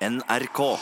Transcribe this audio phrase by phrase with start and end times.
[0.00, 0.78] NRK.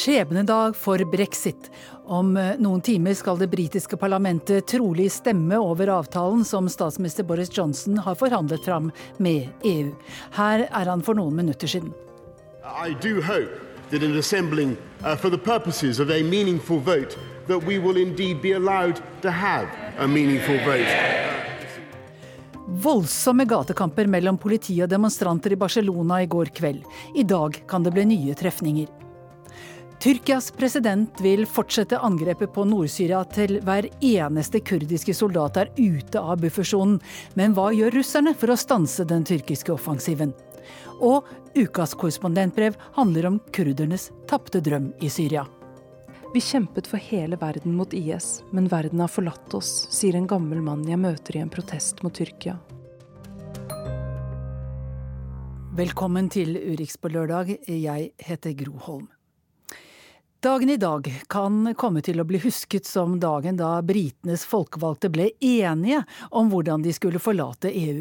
[0.00, 1.70] Skjebnedag for brexit.
[2.04, 7.50] Om eh, noen timer skal det britiske parlamentet trolig stemme over avtalen som statsminister Boris
[7.52, 8.88] Johnson har forhandlet fram
[9.18, 9.90] med EU.
[10.38, 11.92] Her er han for noen minutter siden.
[12.64, 17.60] I do hope that in assembling uh, for the purposes of a meaningful vote, that
[17.68, 20.88] we will indeed be allowed to have a meaningful vote.
[22.80, 26.88] Voldsomme gatekamper mellom politi og demonstranter i Barcelona i går kveld.
[27.14, 28.88] I dag kan det bli nye trefninger.
[30.00, 36.40] Tyrkias president vil fortsette angrepet på Nord-Syria til hver eneste kurdiske soldat er ute av
[36.40, 36.94] buffersonen.
[37.36, 40.32] Men hva gjør russerne for å stanse den tyrkiske offensiven?
[41.04, 45.44] Og ukas korrespondentbrev handler om kurdernes tapte drøm i Syria.
[46.32, 50.64] Vi kjempet for hele verden mot IS, men verden har forlatt oss, sier en gammel
[50.64, 52.56] mann jeg møter i en protest mot Tyrkia.
[55.76, 57.58] Velkommen til Urix på lørdag.
[57.68, 59.10] Jeg heter Gro Holm.
[60.42, 65.26] Dagen i dag kan komme til å bli husket som dagen da britenes folkevalgte ble
[65.44, 65.98] enige
[66.32, 67.98] om hvordan de skulle forlate EU.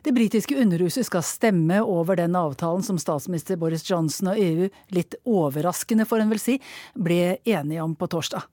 [0.00, 5.18] Det britiske underhuset skal stemme over den avtalen som statsminister Boris Johnson og EU, litt
[5.28, 6.56] overraskende får en vel si,
[6.96, 8.48] ble enige om på torsdag.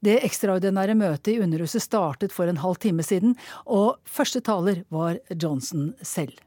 [0.00, 3.36] Det ekstraordinære møtet i Underhuset startet for en halv time siden,
[3.68, 6.40] og første taler var Johnson selv.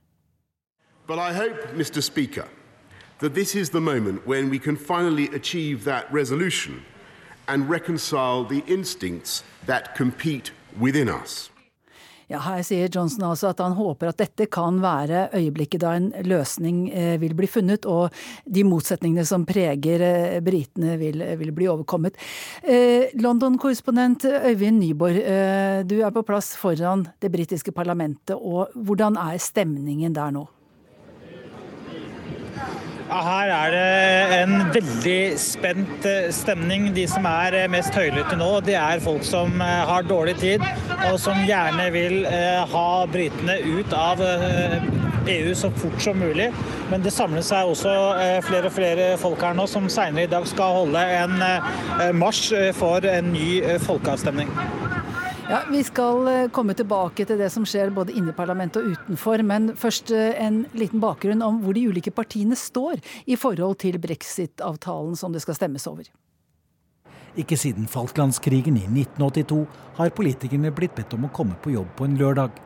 [1.06, 2.02] But I hope, Mr.
[2.02, 2.50] Speaker,
[3.20, 6.84] that this is the moment when we can finally achieve that resolution
[7.48, 11.52] and reconcile the instincts that compete within us.
[12.28, 16.08] Ja, her sier Johnson altså at han håper at dette kan være øyeblikket da en
[16.26, 18.10] løsning eh, vil bli funnet, og
[18.50, 22.18] de motsetningene som preger eh, britene vil, vil, bli overkommet.
[22.64, 25.22] Eh, London-korrespondent Øyvind Nyborg,
[25.86, 30.48] du er på plass foran det britiske parlamentet, og hvordan er stemningen der nå?
[33.06, 36.88] Her er det en veldig spent eh, stemning.
[36.96, 40.66] De som er eh, mest høylytte nå, det er folk som eh, har dårlig tid,
[41.12, 42.26] og som gjerne vil
[42.72, 44.24] ha britene ut av
[45.30, 46.50] EU så fort som mulig.
[46.90, 47.94] Men det samler seg også
[48.48, 51.38] flere og flere folk her nå som senere i dag skal holde en
[52.18, 54.50] marsj for en ny folkeavstemning.
[55.46, 58.96] Ja, Vi skal eh, komme tilbake til det som skjer både inne i parlamentet og
[58.96, 59.44] utenfor.
[59.46, 62.98] Men først eh, en liten bakgrunn om hvor de ulike partiene står
[63.30, 66.10] i forhold til brexit-avtalen som det skal stemmes over.
[67.38, 69.62] Ikke siden Falklandskrigen i 1982
[70.00, 72.58] har politikerne blitt bedt om å komme på jobb på en lørdag.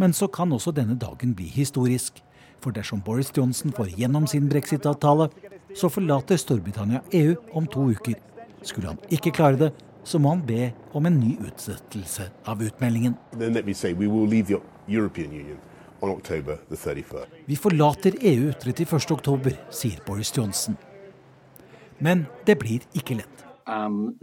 [0.00, 2.22] Men så kan også denne dagen bli historisk.
[2.64, 5.28] For dersom Boris Johnson får gjennom sin brexit-avtale,
[5.76, 8.16] så forlater Storbritannia EU om to uker.
[8.64, 13.14] Skulle han ikke klare det, så må han be om en ny utsettelse av utmeldingen.
[17.46, 20.76] Vi forlater EU 31.10, sier Boris Johnson.
[22.02, 23.42] Men det blir ikke lett.
[23.62, 24.16] Um,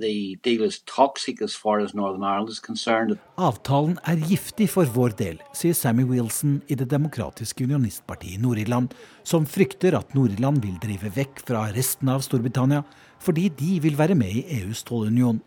[3.40, 8.92] Avtalen er giftig for vår del, sier Sammy Wilson i Det demokratiske unionistpartiet i Nord-Irland,
[9.24, 12.84] som frykter at Nord-Irland vil drive vekk fra resten av Storbritannia
[13.24, 15.42] fordi de vil være med i EUs tollunion.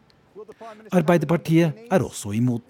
[0.93, 2.63] Arbeiderpartiet er også imot.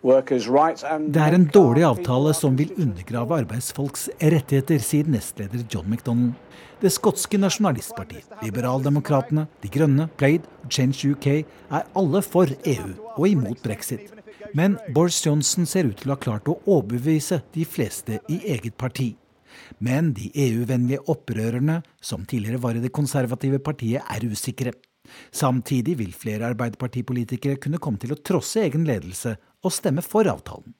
[0.00, 6.32] Det er en dårlig avtale som vil undergrave arbeidsfolks rettigheter, sier nestleder John McDonald.
[6.80, 13.28] Det skotske nasjonalistpartiet, Liberaldemokratene, De Grønne, Plaid og Change UK er alle for EU og
[13.28, 14.08] imot brexit.
[14.56, 18.80] Men Boris Johnson ser ut til å ha klart å overbevise de fleste i eget
[18.80, 19.19] parti.
[19.78, 24.74] Men de EU-vennlige opprørerne, som tidligere var i det konservative partiet, er usikre.
[25.34, 29.34] Samtidig vil flere arbeiderpartipolitikere kunne komme til å trosse egen ledelse
[29.64, 30.74] og stemme for avtalen.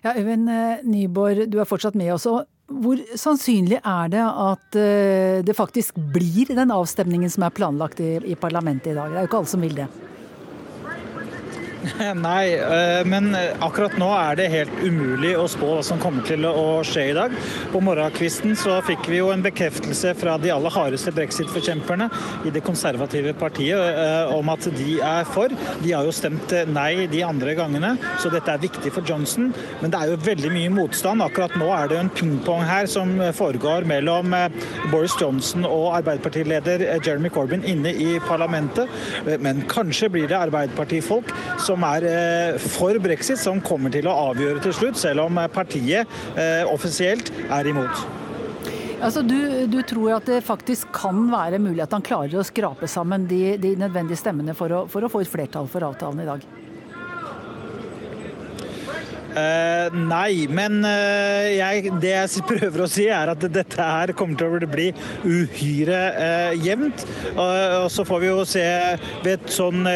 [0.00, 2.26] Ja, Øyvind eh, Nyborg, du er fortsatt med oss.
[2.70, 8.14] Hvor sannsynlig er det at eh, det faktisk blir den avstemningen som er planlagt i,
[8.24, 9.10] i parlamentet i dag?
[9.10, 9.88] Det er jo ikke alle som vil det.
[12.14, 13.32] Nei, eh, men
[13.62, 17.14] akkurat nå er det helt umulig å spå hva som kommer til å skje i
[17.16, 17.32] dag.
[17.72, 22.10] På morgenkvisten så fikk vi jo en bekreftelse fra de aller hardeste brexit-forkjemperne
[22.48, 25.52] i det konservative partiet eh, om at de er for.
[25.80, 29.50] De har jo stemt nei de andre gangene, så dette er viktig for Johnson.
[29.80, 31.24] Men det er jo veldig mye motstand.
[31.24, 34.60] Akkurat nå er det en pingpong her som foregår mellom eh,
[34.92, 38.90] Boris Johnson og Arbeiderpartileder Jeremy Corbyn inne i parlamentet.
[39.40, 44.74] Men kanskje blir det Arbeiderpartifolk som er for brexit, som kommer til å avgjøre til
[44.74, 46.08] slutt, selv om partiet
[46.70, 48.06] offisielt er imot.
[49.00, 49.36] Altså, du,
[49.70, 53.56] du, tror at det faktisk kan være mulig at han klarer å skrape sammen de,
[53.60, 56.44] de nødvendige stemmene for å, for å få et flertall for avtalen i dag?
[59.30, 64.38] Uh, nei, men uh, jeg, det jeg prøver å si, er at dette her kommer
[64.40, 64.88] til å bli
[65.22, 67.04] uhyre uh, jevnt.
[67.36, 68.64] og så får vi jo se
[69.24, 69.86] ved sånn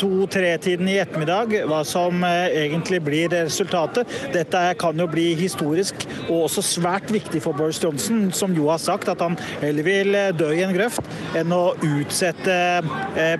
[0.00, 4.08] to-tre-tiden i ettermiddag hva som egentlig blir resultatet.
[4.34, 8.82] Dette kan jo bli historisk og også svært viktig for Boris Johnson, som jo har
[8.82, 12.58] sagt at han heller vil dø i en grøft enn å utsette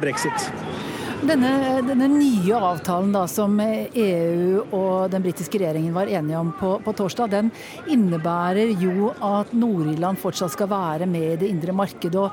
[0.02, 0.50] brexit.
[1.18, 6.76] Denne, denne, nye avtalen da, som EU og den britiske regjeringen var enige om på,
[6.84, 7.48] på torsdag, den
[7.90, 12.28] innebærer jo at Nord-Irland fortsatt skal være med i det indre markedet.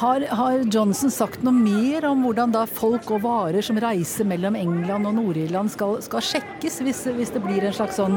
[0.00, 4.56] Har, har, Johnson sagt noe mer om hvordan da folk og varer som reiser mellom
[4.56, 8.16] England og Nord-Irland skal, skal, sjekkes, hvis, hvis, det blir en slags sånn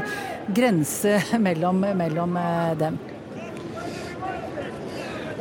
[0.55, 3.03] grense mellom, mellom eh, dem?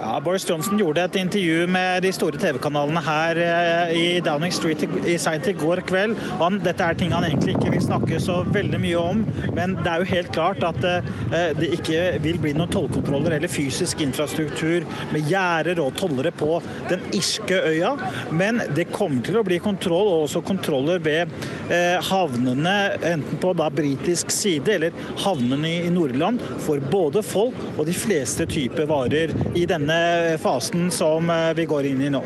[0.02, 4.80] Ja, Boris Johnson gjorde et intervju med de store TV-kanalene her eh, i Downing Street
[5.06, 6.16] i seint i går kveld.
[6.40, 9.20] Han, dette er ting han egentlig ikke vil snakke så veldig mye om,
[9.54, 13.52] men det er jo helt klart at eh, det ikke vil bli noen tollkontroller eller
[13.52, 16.58] fysisk infrastruktur med gjerder og tollere på
[16.90, 17.94] den irske øya.
[18.34, 21.30] Men det kommer til å bli kontroll, og også kontroller ved
[21.70, 22.74] eh, havnene,
[23.12, 28.50] enten på da britisk side eller havnene i Nordland, for både folk og de fleste
[28.50, 32.22] typer varer i denne denne fasen som eh, vi går inn i nå.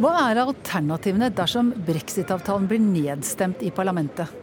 [0.00, 4.26] Hva er alternativene dersom brexit-avtalen blir nedstemt i parlamentet?
[4.30, 4.36] Eh,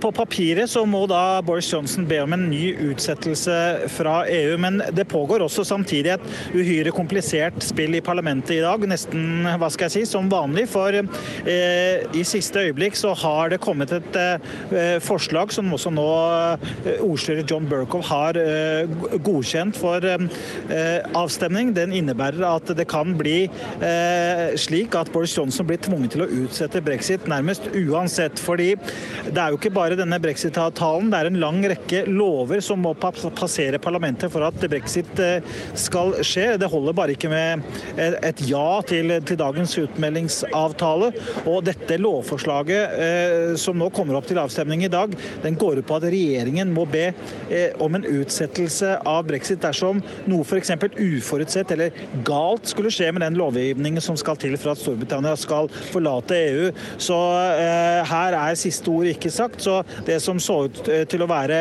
[0.00, 3.56] på papiret så må da Boris Johnson be om en ny utsettelse
[3.92, 8.84] fra EU, men det pågår også samtidig et uhyre komplisert spill i parlamentet i dag.
[8.88, 10.66] Nesten hva skal jeg si, som vanlig.
[10.70, 16.06] For eh, i siste øyeblikk så har det kommet et eh, forslag som også nå
[16.86, 18.88] eh, ordstyrer John Burkow har eh,
[19.24, 21.72] godkjent for eh, avstemning.
[21.76, 23.36] Den innebærer at det kan bli
[24.60, 28.38] slik at Boris Johnson blir tvunget til å utsette brexit nærmest uansett.
[28.40, 28.74] fordi
[29.26, 32.92] det er jo ikke bare denne brexit-avtalen, det er en lang rekke lover som må
[32.98, 35.44] passere parlamentet for at brexit eh,
[35.78, 36.48] skal skje.
[36.60, 37.64] Det holder bare ikke med
[37.96, 41.12] et ja til, til dagens utmeldingsavtale.
[41.46, 45.14] Og dette lovforslaget eh, som nå kommer opp til avstemning i dag,
[45.44, 50.02] den går ut på at regjeringen må be eh, om en utsettelse av brexit dersom
[50.26, 50.74] noe f.eks.
[50.96, 55.70] uforutsett eller galt skulle skje med den lovgivningen som skal til for at Storbritannia skal
[55.92, 56.70] forlate EU.
[57.02, 57.16] Så
[58.06, 59.45] her er siste ord ikke sagt.
[59.56, 61.58] Så det som så ut eh, til å være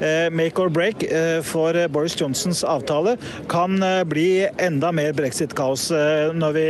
[0.00, 3.16] eh, make or break eh, for Boris Johnsons avtale,
[3.50, 3.78] kan
[4.08, 5.88] bli enda mer brexit-kaos
[6.36, 6.66] når vi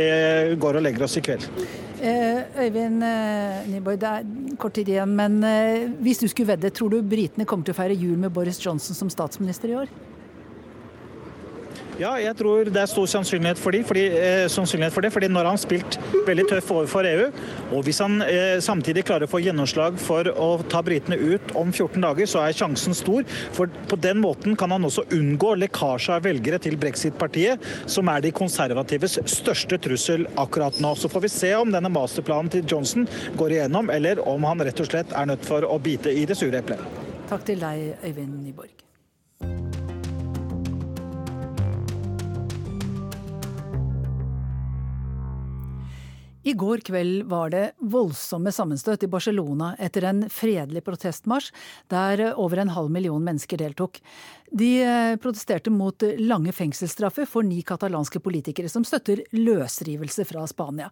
[0.61, 1.45] går og legger oss i kveld.
[2.01, 3.03] Øyvind
[3.69, 5.37] Nyborg, det er kort tid igjen, men
[6.01, 8.97] hvis du skulle vedde, tror du britene kommer til å feire jul med Boris Johnson
[8.97, 9.91] som statsminister i år?
[12.01, 15.11] Ja, jeg tror det er stor sannsynlighet for, de, fordi, eh, sannsynlighet for det.
[15.13, 17.27] fordi når han har spilt veldig tøff overfor EU,
[17.75, 21.69] og hvis han eh, samtidig klarer å få gjennomslag for å ta britene ut om
[21.69, 23.27] 14 dager, så er sjansen stor.
[23.53, 28.25] For på den måten kan han også unngå lekkasje av velgere til brexit-partiet, som er
[28.25, 30.95] de konservatives største trussel akkurat nå.
[30.97, 33.05] Så får vi se om denne masterplanen til Johnson
[33.37, 36.39] går igjennom, eller om han rett og slett er nødt for å bite i det
[36.39, 36.81] sure eplet.
[37.29, 38.73] Takk til deg, Øyvind Nyborg.
[46.43, 51.51] I går kveld var det voldsomme sammenstøt i Barcelona etter en fredelig protestmarsj
[51.93, 53.99] der over en halv million mennesker deltok.
[54.49, 60.89] De eh, protesterte mot lange fengselsstraffer for ni katalanske politikere som støtter løsrivelse fra Spania.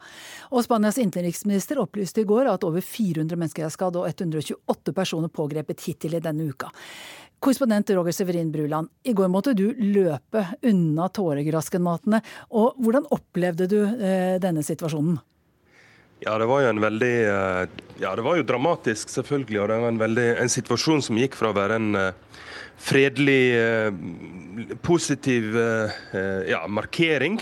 [0.54, 5.34] Og Spanias innenriksminister opplyste i går at over 400 mennesker er skadd og 128 personer
[5.34, 6.70] pågrepet hittil i denne uka.
[7.42, 12.22] Korrespondent Roger Severin Bruland, i går måtte du løpe unna tåregraskenmatene.
[12.54, 15.18] Og hvordan opplevde du eh, denne situasjonen?
[16.20, 17.66] Ja, det var jo en veldig eh,
[18.02, 19.60] Ja, det var jo dramatisk, selvfølgelig.
[19.62, 22.42] Og det var en, veldig, en situasjon som gikk fra å være en uh,
[22.80, 25.56] fredelig, uh, positiv
[26.48, 27.40] ja, markering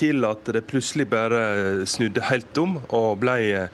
[0.00, 3.66] til at det plutselig bare snudde helt om og ble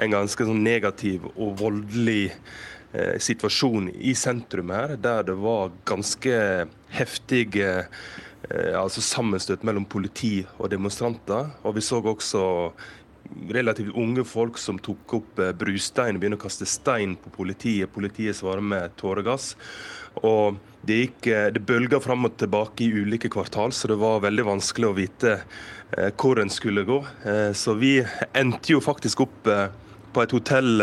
[0.00, 2.32] en ganske sånn negativ og voldelig
[3.22, 6.34] situasjon i sentrum her, der det var ganske
[6.92, 7.84] heftige
[8.50, 11.52] altså sammenstøt mellom politi og demonstranter.
[11.62, 12.42] Og vi så også
[13.50, 17.92] relativt unge folk som tok opp brustein og begynte å kaste stein på politiet.
[17.94, 19.54] Politiet svarer med tåregass.
[20.26, 24.46] Og det, gikk, det bølga fram og tilbake i ulike kvartal, så det var veldig
[24.48, 27.02] vanskelig å vite eh, hvor en skulle gå.
[27.24, 27.98] Eh, så vi
[28.32, 29.68] endte jo faktisk opp eh,
[30.10, 30.82] på et hotell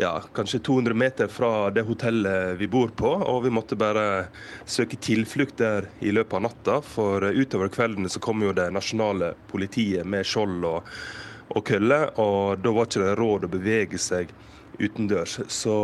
[0.00, 3.10] ja, kanskje 200 meter fra det hotellet vi bor på.
[3.10, 4.30] Og vi måtte bare
[4.64, 6.78] søke tilflukt der i løpet av natta.
[6.86, 10.94] For utover kvelden så kom jo det nasjonale politiet med skjold og,
[11.50, 12.02] og kølle.
[12.22, 14.32] Og da var ikke det råd å bevege seg
[14.80, 15.40] utendørs.
[15.52, 15.76] Så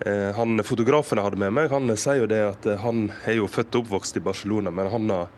[0.00, 3.38] Eh, han Fotografen jeg hadde med meg, han sier jo det at eh, han er
[3.38, 5.30] jo født og oppvokst i Barcelona, men han har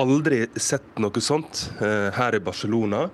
[0.00, 3.06] aldri sett noe sånt eh, her i Barcelona.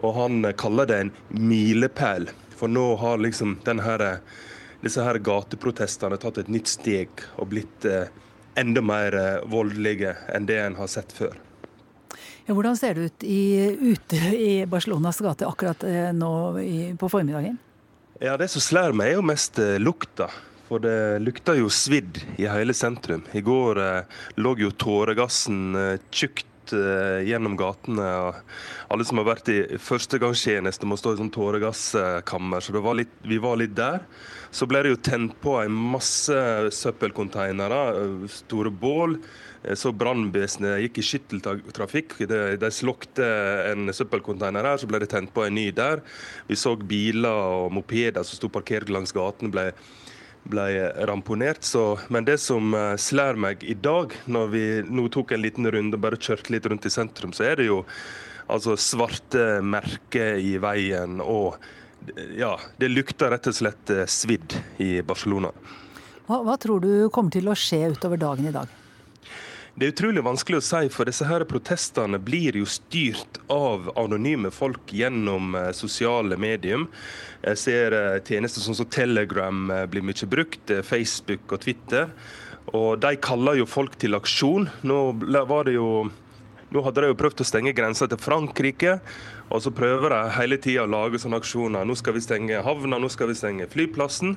[0.00, 2.26] Og han kaller det en milepæl,
[2.56, 4.02] for nå har liksom her,
[4.82, 7.86] disse her gateprotestene tatt et nytt steg og blitt
[8.58, 9.14] enda mer
[9.46, 11.38] voldelige enn det en har sett før.
[12.46, 13.44] Hvordan ser det ut i,
[13.94, 17.56] ute i Barcelonas gate akkurat nå i, på formiddagen?
[18.20, 20.28] Ja, Det som slår meg, er jo mest eh, lukta.
[20.68, 23.24] For det lukter jo svidd i hele sentrum.
[23.36, 28.06] I går eh, lå jo tåregassen eh, tjukt eh, gjennom gatene.
[28.28, 32.64] og Alle som har vært i førstegangstjeneste, må stå i sånn tåregasskammer.
[32.64, 34.06] Så var litt, vi var litt der.
[34.54, 36.38] Så ble det jo tent på en masse
[36.78, 39.18] søppelkonteinere, eh, store bål.
[39.64, 42.16] Eh, så brannvesenet gikk i skytteltrafikk.
[42.28, 43.26] De, de slokte
[43.72, 46.04] en søppelconteiner her, så ble det tent på en ny der.
[46.48, 49.70] Vi så biler og mopeder som sto parkert langs gaten, ble,
[50.50, 50.66] ble
[51.10, 51.64] ramponert.
[51.66, 55.70] Så, men det som eh, slår meg i dag, når vi nå tok en liten
[55.70, 57.82] runde og bare kjørte litt rundt i sentrum, så er det jo
[58.44, 61.20] altså svarte merker i veien.
[61.24, 61.56] og
[62.36, 64.52] ja, det lukter rett og slett eh, svidd
[64.82, 65.52] i Barcelona.
[66.26, 68.68] Hva, hva tror du kommer til å skje utover dagen i dag?
[69.74, 74.52] Det er utrolig vanskelig å si, for disse her protestene blir jo styrt av anonyme
[74.54, 76.84] folk gjennom eh, sosiale medium.
[77.42, 82.12] Jeg ser eh, tjenester som Telegram eh, blir mye brukt, Facebook og Twitter.
[82.70, 84.70] Og de kaller jo folk til aksjon.
[84.86, 85.00] Nå
[85.34, 86.04] var det jo
[86.74, 88.96] nå hadde de jo prøvd å stenge grensa til Frankrike,
[89.46, 91.86] og så prøver de hele tida å lage sånne aksjoner.
[91.86, 94.34] Nå skal vi stenge havna, nå skal vi stenge flyplassen.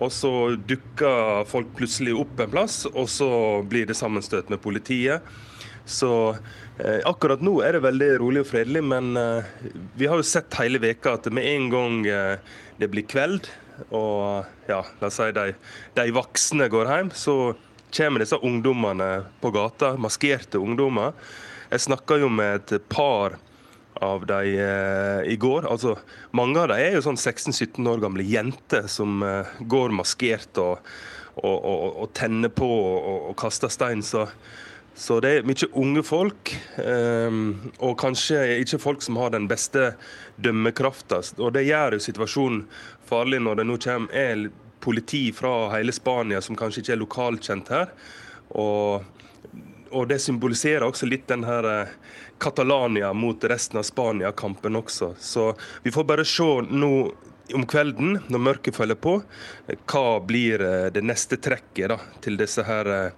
[0.00, 3.28] Og så dukker folk plutselig opp en plass, og så
[3.68, 5.26] blir det sammenstøt med politiet.
[5.84, 6.10] Så
[6.78, 9.50] eh, akkurat nå er det veldig rolig og fredelig, men eh,
[9.98, 13.50] vi har jo sett hele veka at med en gang eh, det blir kveld,
[13.90, 15.52] og ja, la oss si de,
[15.98, 17.36] de voksne går hjem, så
[17.92, 19.10] kommer disse ungdommene
[19.42, 21.16] på gata, maskerte ungdommer.
[21.72, 23.36] Jeg snakka jo med et par
[24.02, 25.66] av dem eh, i går.
[25.70, 25.96] Altså,
[26.36, 30.82] mange av dem er jo sånn 16-17 år gamle jenter som eh, går maskert og,
[31.38, 34.02] og, og, og tenner på og, kaster stein.
[34.06, 34.26] Så,
[34.94, 37.38] så, det er mye unge folk, eh,
[37.78, 39.92] og kanskje ikke folk som har den beste
[40.42, 41.22] dømmekrafta.
[41.38, 42.66] Og det gjør jo situasjonen
[43.08, 44.50] farlig når det nå kommer
[44.82, 47.92] politi fra hele Spania som kanskje ikke er lokalkjent her.
[49.92, 51.92] Og det symboliserer også litt den her eh,
[52.38, 55.14] Catalonia mot resten av Spania-kampen også.
[55.18, 57.12] Så vi får bare se nå
[57.52, 59.22] om kvelden, når mørket følger på,
[59.92, 63.12] hva blir eh, det neste trekket da, til disse her eh,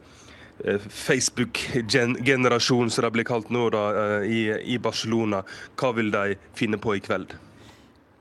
[0.88, 3.84] Facebook-generasjonen, som de blir kalt nå da,
[4.26, 5.44] i, i Barcelona.
[5.78, 7.30] Hva vil de finne på i kveld?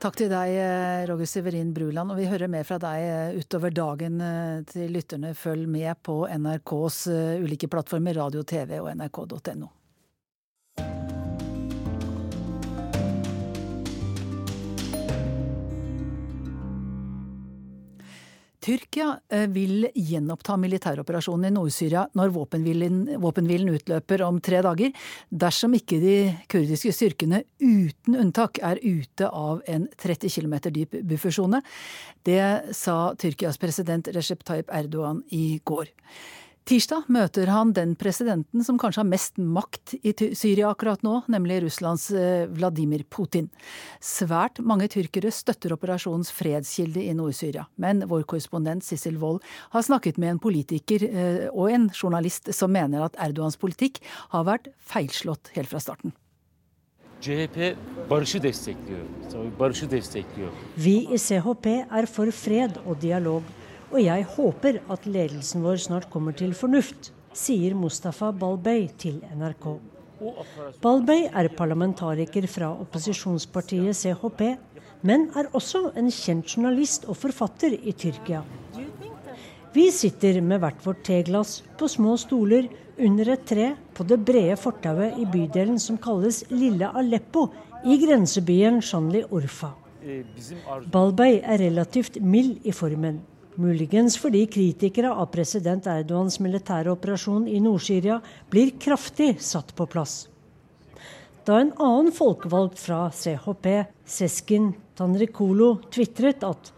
[0.04, 2.12] Takk til deg, eh, Roger Severin Bruland.
[2.12, 5.30] Og vi hører mer fra deg eh, utover dagen eh, til lytterne.
[5.32, 6.98] Følg med på NRKs
[7.40, 9.70] ulike plattformer, radio, TV og nrk.no.
[18.64, 24.94] Tyrkia eh, vil gjenoppta militæroperasjonen i Nord-Syria når våpenhvilen, utløper om tre dager,
[25.28, 26.14] dersom ikke de
[26.48, 31.60] kurdiske styrkene uten unntak er ute av en 30 km dyp buffersone.
[32.24, 35.92] Det sa Tyrkias president Recep Tayyip Erdogan i går.
[36.64, 41.58] Tirsdag møter han den presidenten som kanskje har mest makt i Syria akkurat nå, nemlig
[41.66, 43.50] Russlands eh, Vladimir Putin.
[44.00, 47.66] Svært mange tyrkere støtter operasjonens fredskilde i Nord-Syria.
[47.76, 49.42] Men vår korrespondent Sissel Wold
[49.74, 54.00] har snakket med en politiker eh, og en journalist som mener at Erdogans politikk
[54.32, 56.16] har vært feilslått helt fra starten.
[60.80, 63.52] Vi i CHP er for fred og dialog
[63.94, 69.66] og jeg håper at ledelsen vår snart kommer til fornuft, sier Mustafa Balbey til NRK.
[70.82, 74.42] Balbey er parlamentariker fra opposisjonspartiet CHP,
[75.06, 78.40] men er også en kjent journalist og forfatter i Tyrkia.
[79.74, 82.66] Vi sitter med hvert vårt teglass på små stoler
[82.98, 87.46] under et tre på det brede fortauet i bydelen som kalles Lille Aleppo
[87.86, 89.70] i grensebyen Shanli Urfa.
[90.90, 93.22] Balbey er relativt mild i formen.
[93.54, 98.16] Muligens fordi kritikere av president Erdogans militære operasjon i Nord-Syria
[98.50, 100.24] blir kraftig satt på plass.
[101.46, 103.68] Da en annen folkevalgt fra CHP,
[104.08, 106.72] Seskin Tanrikolo, tvitret at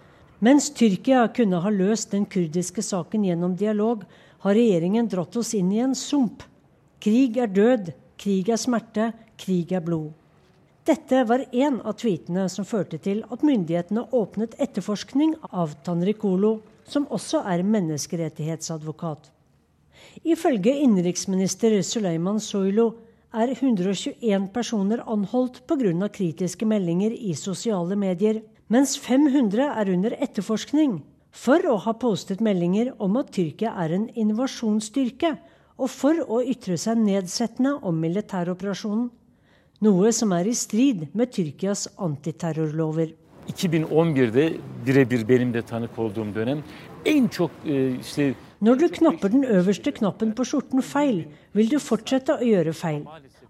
[0.45, 4.05] mens Tyrkia kunne ha løst den kurdiske saken gjennom dialog,
[4.45, 6.45] har regjeringen dratt oss inn i en sump.
[7.01, 10.13] Krig er død, krig er smerte, krig er blod.
[10.87, 17.09] Dette var en av tweetene som førte til at myndighetene åpnet etterforskning av Tanrikolo, som
[17.11, 19.33] også er menneskerettighetsadvokat.
[20.23, 22.87] Ifølge innenriksminister Suleiman Soylo
[23.35, 26.09] er 121 personer anholdt pga.
[26.21, 31.01] kritiske meldinger i sosiale medier, mens 500 er under etterforskning
[31.33, 35.35] for å ha postet meldinger om at Tyrkia er en invasjonsstyrke,
[35.83, 39.11] og for å ytre seg nedsettende om militæroperasjonen
[39.87, 43.15] noe som er i strid med Tyrkias antiterrorlover.
[43.47, 44.47] 2011'de
[44.87, 46.63] birebir benim de tanık olduğum dönem
[47.07, 47.51] en çok
[48.01, 52.73] işte Når du knapper den øverste knappen på skjorten feil, vil du fortsette å gjøre
[52.73, 53.03] feil.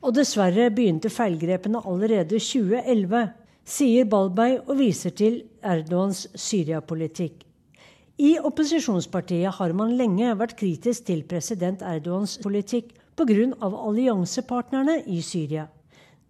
[0.03, 3.29] Og dessverre begynte feilgrepene allerede 2011,
[3.65, 7.47] sier Balbay og viser til Erdogans Syria-politikk.
[8.19, 13.47] I opposisjonspartiet har man lenge vært kritisk til president Erdogans politikk pga.
[13.63, 15.69] alliansepartnerne i Syria.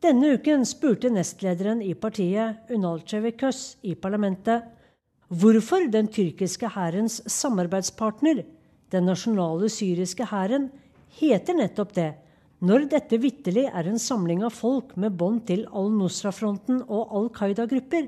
[0.04, 4.66] Denne uken spurte nestlederen i partiet, Unal Cevikus, i parlamentet
[5.32, 8.42] hvorfor den tyrkiske hærens samarbeidspartner,
[8.92, 10.68] den nasjonale syriske hæren,
[11.16, 12.10] heter nettopp det,
[12.60, 18.06] når dette vitterlig er en samling av folk med bånd til al-Nusra-fronten og Al Qaida-grupper.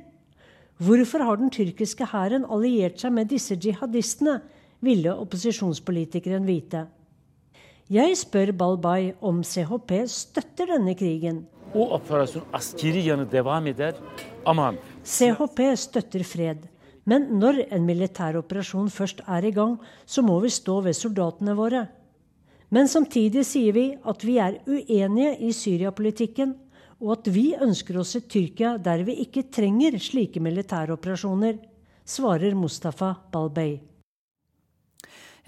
[0.79, 4.39] Hvorfor har den tyrkiske hæren alliert seg med disse jihadistene,
[4.85, 6.85] ville opposisjonspolitikeren vite.
[7.91, 11.47] Jeg spør Balbay om CHP støtter denne krigen.
[11.75, 13.95] O operasyon askeri yanı devam eder
[14.47, 16.65] ama CHP støtter fred.
[17.07, 21.55] Men når en militær operasjon først er i gang, så må vi stå ved soldatene
[21.57, 21.87] våre.
[22.71, 26.53] Men samtidig sier vi at vi er uenige i Syria-politikken,
[27.01, 31.57] og at vi ønsker oss et Tyrkia der vi ikke trenger slike militæroperasjoner,
[32.05, 33.79] svarer Mustafa Balbey.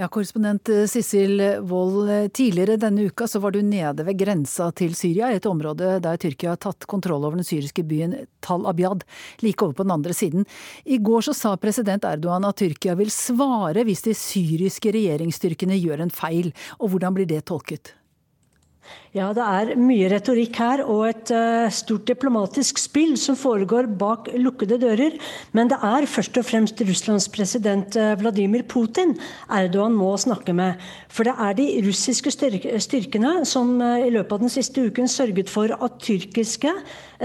[0.01, 4.71] Ja, Korrespondent eh, Sissel Wold, eh, tidligere denne uka så var du nede ved grensa
[4.73, 9.05] til Syria, et område der Tyrkia har tatt kontroll over den syriske byen Tal Abyad,
[9.45, 10.49] like over på den andre siden.
[10.89, 16.07] I går så sa president Erdogan at Tyrkia vil svare hvis de syriske regjeringsstyrkene gjør
[16.07, 17.93] en feil, og hvordan blir det tolket?
[19.11, 24.29] Ja, det er mye retorikk her og et uh, stort diplomatisk spill som foregår bak
[24.39, 25.17] lukkede dører.
[25.51, 29.17] Men det er først og fremst Russlands president uh, Vladimir Putin
[29.51, 30.79] Erdogan må snakke med.
[31.11, 35.51] For det er de russiske styrkene som uh, i løpet av den siste uken sørget
[35.51, 36.77] for at tyrkiske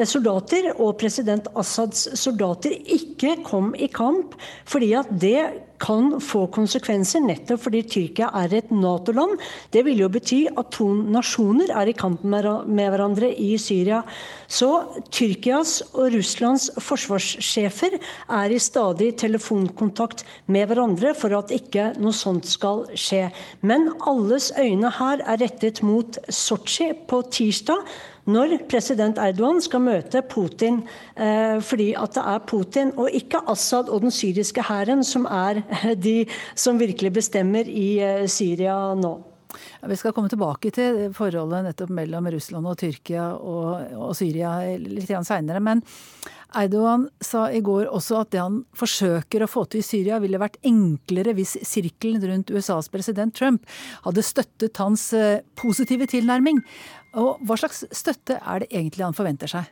[0.09, 4.33] soldater og president Assads soldater ikke kom i kamp,
[4.67, 5.37] fordi at det
[5.81, 9.39] kan få konsekvenser, nettopp fordi Tyrkia er et Nato-land.
[9.73, 14.01] Det vil jo bety at to nasjoner er i kamp med hverandre i Syria.
[14.47, 14.69] Så
[15.09, 22.47] Tyrkias og Russlands forsvarssjefer er i stadig telefonkontakt med hverandre for at ikke noe sånt
[22.49, 23.27] skal skje.
[23.65, 27.83] Men alles øyne her er rettet mot Sotsji på tirsdag
[28.25, 30.81] når president Erdogan skal møte Putin,
[31.15, 35.61] eh, fordi at det er Putin og ikke Assad og den syriske hæren som er
[36.07, 36.23] de
[36.55, 39.15] som virkelig bestemmer i eh, Syria nå.
[39.85, 45.13] Vi skal komme tilbake til forholdet nettopp mellom Russland og Tyrkia og, og Syria litt
[45.27, 45.61] seinere.
[45.63, 45.83] Men
[46.55, 50.39] Erdogan sa i går også at det han forsøker å få til i Syria, ville
[50.39, 53.65] vært enklere hvis sirkelen rundt USAs president Trump
[54.05, 56.61] hadde støttet hans eh, positive tilnærming.
[57.15, 59.71] Og hva slags støtte er det egentlig han forventer seg?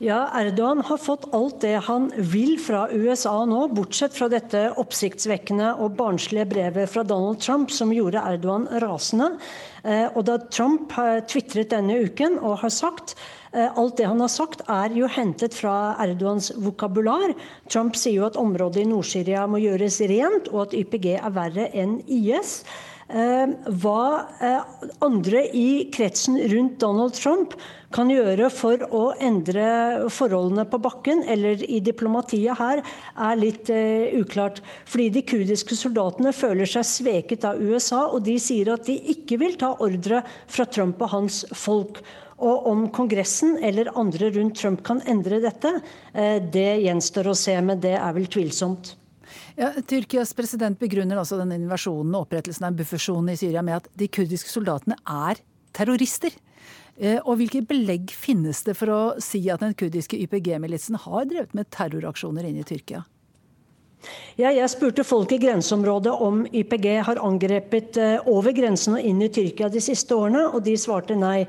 [0.00, 5.74] Ja, Erdogan har fått alt det han vil fra USA nå, bortsett fra dette oppsiktsvekkende
[5.76, 9.34] og barnslige brevet fra Donald Trump som gjorde Erdogan rasende.
[9.84, 13.12] Eh, og da Trump har tvitret denne uken og har sagt
[13.52, 17.36] eh, Alt det han har sagt, er jo hentet fra Erdogans vokabular.
[17.68, 21.68] Trump sier jo at området i Nord-Syria må gjøres rent, og at YPG er verre
[21.76, 22.62] enn IS.
[23.10, 24.02] Eh, hva
[24.38, 27.56] eh, andre i kretsen rundt Donald Trump
[27.90, 29.64] kan gjøre for å endre
[30.14, 32.84] forholdene på bakken eller i diplomatiet her,
[33.18, 34.60] er litt uh, uklart.
[34.86, 39.40] Fordi de kurdiske soldatene føler seg sveket av USA, og de sier at de ikke
[39.42, 41.98] vil ta ordre fra Trump og hans folk.
[42.38, 45.74] Og om Kongressen eller andre rundt Trump kan endre dette,
[46.14, 48.94] uh, det gjenstår å se, men det er vel tvilsomt.
[49.60, 53.82] Ja, Tyrkias president begrunner altså denne invasjonen og opprettelsen av en buffersone i Syria med
[53.82, 55.42] at de kurdiske soldatene er
[55.76, 56.32] terrorister.
[57.28, 61.68] Og hvilke belegg finnes det for å si at den kurdiske YPG-militsen har drevet med
[61.76, 63.02] terroraksjoner inne i Tyrkia?
[64.40, 69.20] Ja, jeg spurte folk i grenseområdet om YPG har angrepet uh, over grensen og inn
[69.20, 71.42] i Tyrkia de siste årene, og de svarte nei.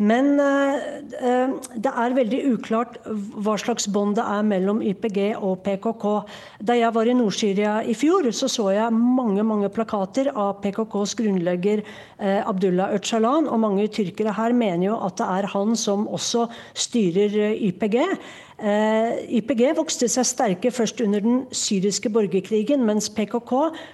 [0.00, 0.78] Men uh,
[1.18, 6.06] uh, det er veldig uklart hva slags bånd det er mellom YPG og PKK.
[6.70, 11.18] Da jeg var i Nord-Syria i fjor, så så jeg mange mange plakater av PKKs
[11.18, 11.84] grunnlegger
[12.18, 17.36] Abdullah Öcalan, og mange tyrkere her mener jo at det er han som også styrer
[17.54, 18.00] YPG.
[18.58, 23.52] Eh, YPG vokste seg sterke først under den syriske borgerkrigen, mens PKK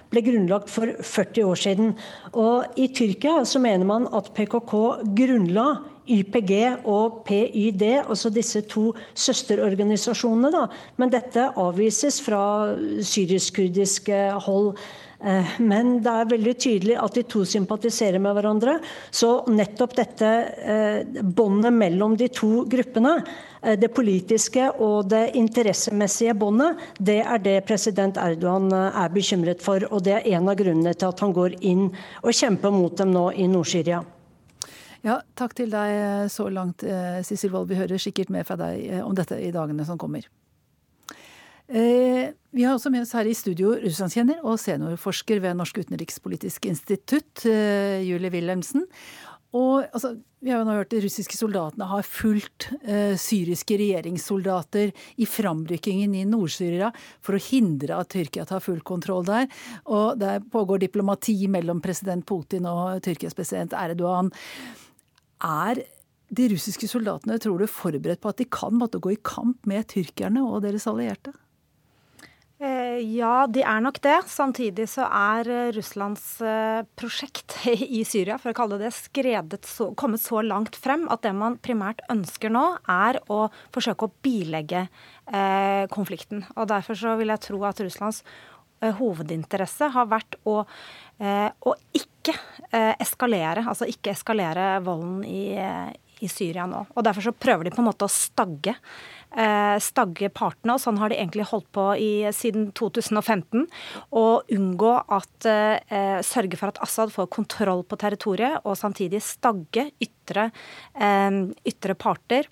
[0.09, 1.91] ble grunnlagt for 40 år siden.
[2.33, 4.73] Og I Tyrkia så mener man at PKK
[5.19, 5.67] grunnla
[6.09, 10.51] YPG og PYD, altså disse to søsterorganisasjonene.
[10.53, 10.65] Da.
[10.97, 12.73] Men dette avvises fra
[13.05, 14.09] syrisk-kurdisk
[14.47, 14.73] hold.
[15.23, 18.79] Eh, men det er veldig tydelig at de to sympatiserer med hverandre.
[19.11, 20.31] Så nettopp dette
[20.75, 23.19] eh, båndet mellom de to gruppene
[23.65, 29.85] Eh, det politiske og det interessemessige båndet, det er det president Erdogan er bekymret for.
[29.91, 31.87] Og det er en av grunnene til at han går inn
[32.21, 34.03] og kjemper mot dem nå i Nord-Syria.
[35.05, 36.81] Ja, takk til deg så langt,
[37.27, 37.69] Sissel Wold.
[37.69, 40.25] Vi hører sikkert mer fra deg om dette i dagene som kommer.
[41.65, 47.41] Vi har også med oss her i studio russlandskjenner og seniorforsker ved Norsk utenrikspolitisk institutt,
[47.45, 48.85] Julie Wilhelmsen.
[49.55, 54.91] Og altså, vi har jo nå hørt de russiske soldatene har fulgt eh, syriske regjeringssoldater
[55.21, 56.91] i framrykkingen i Nord-Syria
[57.23, 59.47] for å hindre at Tyrkia tar full kontroll der.
[59.87, 64.33] Og der pågår diplomati mellom president Putin og Tyrkias president Erdogan.
[65.45, 65.85] Er
[66.35, 69.87] de russiske soldatene, tror du, forberedt på at de kan måtte gå i kamp med
[69.93, 71.31] tyrkerne og deres allierte?
[72.55, 74.15] Eh, ja, de er nok det.
[74.31, 77.57] Samtidig så er eh, Russlands eh, prosjekt
[77.99, 78.93] i Syria, for å kalle det
[79.51, 84.07] det, så, kommet så langt frem at det man primært ønsker nå, er å forsøke
[84.07, 86.45] å bilegge eh, konflikten.
[86.55, 88.23] Og Derfor så vil jeg tro at Russlands
[88.79, 90.61] eh, hovedinteresse har vært å,
[91.19, 92.13] eh, å ikke
[93.03, 95.51] eskalere, altså ikke eskalere volden i,
[96.25, 96.79] i Syria nå.
[96.95, 98.73] Og Derfor så prøver de på en måte å stagge
[99.83, 100.75] stagge partene.
[100.75, 103.65] og Sånn har de egentlig holdt på i, siden 2015.
[104.15, 109.89] Og unngå at eh, Sørge for at Assad får kontroll på territoriet, og samtidig stagge
[110.03, 110.49] ytre,
[110.95, 112.47] eh, ytre parter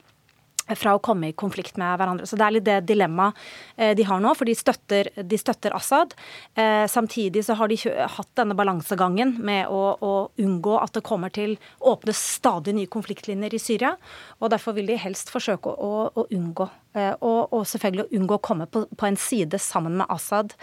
[0.80, 2.28] fra å komme i konflikt med hverandre.
[2.30, 3.40] Så Det er litt det dilemmaet
[3.78, 6.16] eh, de har nå, for de støtter, de støtter Assad.
[6.56, 7.80] Eh, samtidig så har de
[8.18, 13.54] hatt denne balansegangen med å, å, unngå at det kommer til åpne stadig nye konfliktlinjer
[13.54, 13.96] i Syria.
[14.40, 18.44] og Derfor vil de helst forsøke å, å unngå og, og, selvfølgelig å unngå å
[18.44, 20.54] komme på, på en side sammen med Assad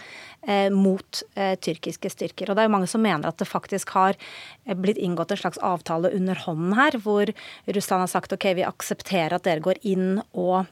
[0.47, 2.49] eh, mot eh, tyrkiske styrker.
[2.49, 5.41] Og det er jo mange som mener at det faktisk har eh, blitt inngått en
[5.43, 7.33] slags avtale under hånden her, hvor
[7.67, 10.71] Russland har sagt ok, vi aksepterer at dere går inn og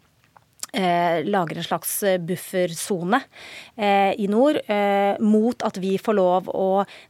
[0.74, 3.22] Eh, lager en slags buffersone
[3.76, 6.68] eh, i nord eh, mot at vi får lov å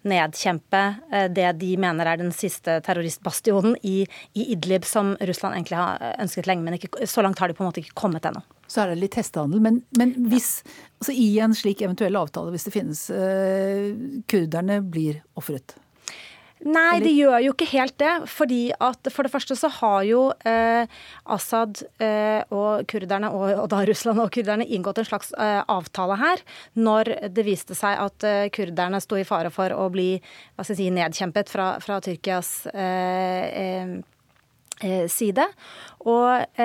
[0.07, 5.81] nedkjempe eh, det de mener er den siste terroristbastionen i, i, Idlib, som Russland egentlig
[5.81, 8.45] har ønsket lenge, men ikke, så langt har de på en måte ikke kommet ennå.
[8.69, 9.61] Så er det litt hestehandel.
[9.65, 10.61] Men, men hvis,
[11.01, 13.91] altså i en slik eventuell avtale, hvis det finnes, eh,
[14.29, 15.75] kurderne blir ofret?
[16.59, 17.05] Nei, Eller?
[17.05, 18.13] de gjør jo ikke helt det.
[18.27, 20.87] fordi at For det første så har jo eh,
[21.25, 26.19] Assad eh, og kurderne, og, og, da Russland og kurderne, inngått en slags eh, avtale
[26.19, 26.43] her.
[26.75, 30.75] Når det viste seg at eh, kurderne sto i fare for å bli hva skal
[30.75, 33.95] jeg si, nedkjempet fra, fra Tyrkias eh,
[34.83, 35.47] eh, side.
[36.07, 36.59] Og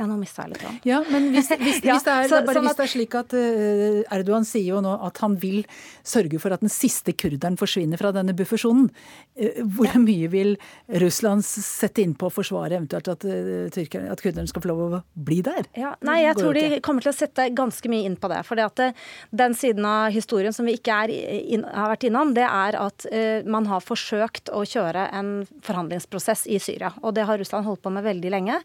[0.00, 0.84] ja, nå mista jeg litt.
[0.88, 3.16] Ja, men hvis, hvis, ja, hvis, det er, så, bare, sånn hvis det er slik
[3.18, 5.58] at uh, Erdogan sier jo nå at han vil
[6.06, 10.00] sørge for at den siste kurderen forsvinner fra denne buffersonen, uh, hvor ja.
[10.00, 10.54] mye vil
[11.02, 14.80] Russland sette inn på å forsvare eventuelt at, uh, tyrker, at kurderen skal få lov
[14.86, 15.68] å bli der?
[15.76, 18.40] Ja, nei, jeg tror de kommer til å sette ganske mye inn på det.
[18.48, 22.78] For den siden av historien som vi ikke er, in, har vært innom, det er
[22.80, 23.04] at
[23.50, 25.30] man har forsøkt å kjøre en
[25.66, 26.94] forhandlingsprosess i Syria.
[27.04, 28.58] Og det har Russland holdt på med veldig lenge,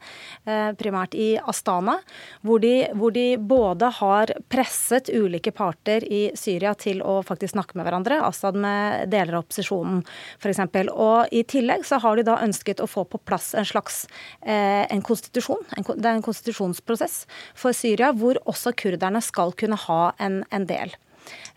[0.80, 1.98] primært i Astana,
[2.46, 7.78] hvor de, hvor de, både har presset ulike parter i Syria til å faktisk snakke
[7.78, 10.04] med hverandre, Assad med deler av opposisjonen
[10.40, 10.62] f.eks.
[10.92, 14.06] Og i tillegg så har de da ønsket å få på plass en slags
[14.42, 17.24] eh, en konstitusjon, en, det er en konstitusjonsprosess
[17.58, 20.94] for Syria, hvor også kurderne skal kunne ha en, en del.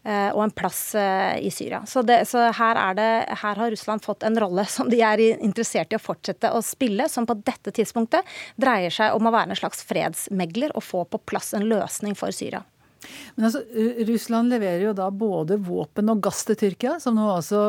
[0.02, 1.82] Eh, og en plass eh, i Syria.
[1.86, 3.08] Så, det, så her, det,
[3.42, 7.08] her, har Russland fått en rolle som de er interessert i å fortsette å spille,
[7.12, 8.26] som på dette tidspunktet
[8.56, 12.34] dreier seg om å være en slags fredsmegler og få på plass en løsning for
[12.34, 12.64] Syria.
[13.36, 13.62] Men altså,
[14.08, 17.60] Russland leverer jo da både våpen og gass til Tyrkia, som nå altså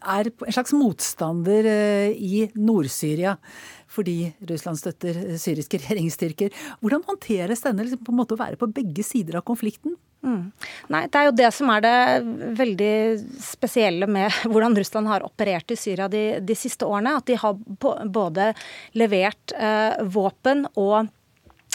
[0.00, 3.36] er en slags motstander eh, i Nord-Syria.
[3.90, 6.54] Fordi Russland støtter syriske regjeringsstyrker.
[6.80, 9.98] Hvordan håndteres denne liksom, på en måte å være på begge sider av konflikten?
[10.20, 10.50] Mm.
[10.92, 11.94] Nei, Det er jo det som er det
[12.58, 12.94] veldig
[13.40, 17.16] spesielle med hvordan Russland har operert i Syria de, de siste årene.
[17.20, 17.56] At de har
[18.20, 18.52] både
[18.96, 21.19] levert eh, våpen og Eh,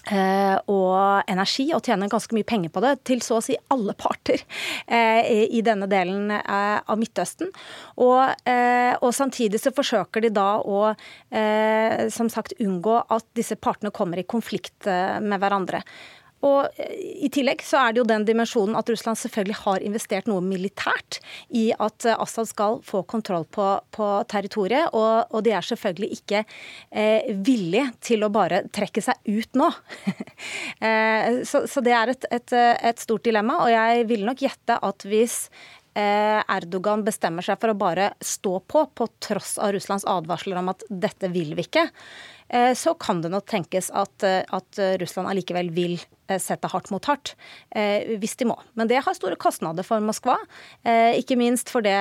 [0.05, 4.43] og energi, og tjener ganske mye penger på det, til så å si alle parter
[4.85, 7.49] eh, i denne delen eh, av Midtøsten.
[7.95, 8.21] Og,
[8.99, 10.91] og, samtidig så forsøker de da å
[12.11, 15.81] som sagt unngå at disse partene kommer i konflikt med hverandre.
[16.45, 16.93] Og eh,
[17.25, 21.19] I tillegg så er det jo den dimensjonen at Russland selvfølgelig har investert noe militært
[21.49, 24.91] i at eh, Assad skal få kontroll på, på territoriet.
[24.93, 29.71] Og, og, de er selvfølgelig ikke eh, villige til å bare trekke seg ut nå.
[30.85, 33.61] eh, så, så, det er et, et, et, stort dilemma.
[33.65, 35.45] Og jeg vil nok gjette at hvis
[35.95, 40.71] eh, Erdogan bestemmer seg for å bare stå på, på tross av Russlands advarsler om
[40.73, 42.34] at dette vil vi ikke, eh,
[42.77, 47.35] så kan det nok tenkes at, at Russland allikevel vil Eh, sette hardt mot hardt,
[47.69, 48.55] eh, hvis de må.
[48.73, 50.39] Men det har store kostnader for Moskva.
[50.81, 51.93] Eh, ikke minst fordi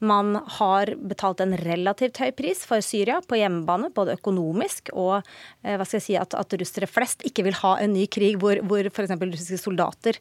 [0.00, 5.22] man har betalt en relativt høy pris for Syria på hjemmebane, både økonomisk og
[5.62, 8.58] hva skal jeg si, at, at russere flest ikke vil ha en ny krig hvor,
[8.66, 9.12] hvor f.eks.
[9.20, 10.18] russiske soldater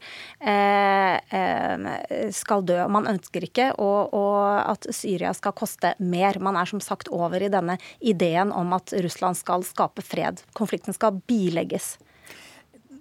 [2.35, 2.79] skal dø.
[2.91, 4.41] Man ønsker ikke og, og
[4.73, 6.39] at Syria skal koste mer.
[6.43, 10.43] Man er som sagt over i denne ideen om at Russland skal skape fred.
[10.57, 11.97] Konflikten skal bilegges.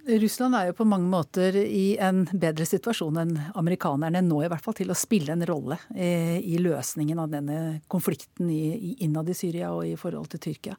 [0.09, 4.65] Russland er jo på mange måter i en bedre situasjon enn amerikanerne nå, i hvert
[4.65, 7.59] fall til å spille en rolle eh, i løsningen av denne
[7.91, 10.79] konflikten innad i Syria og i forhold til Tyrkia.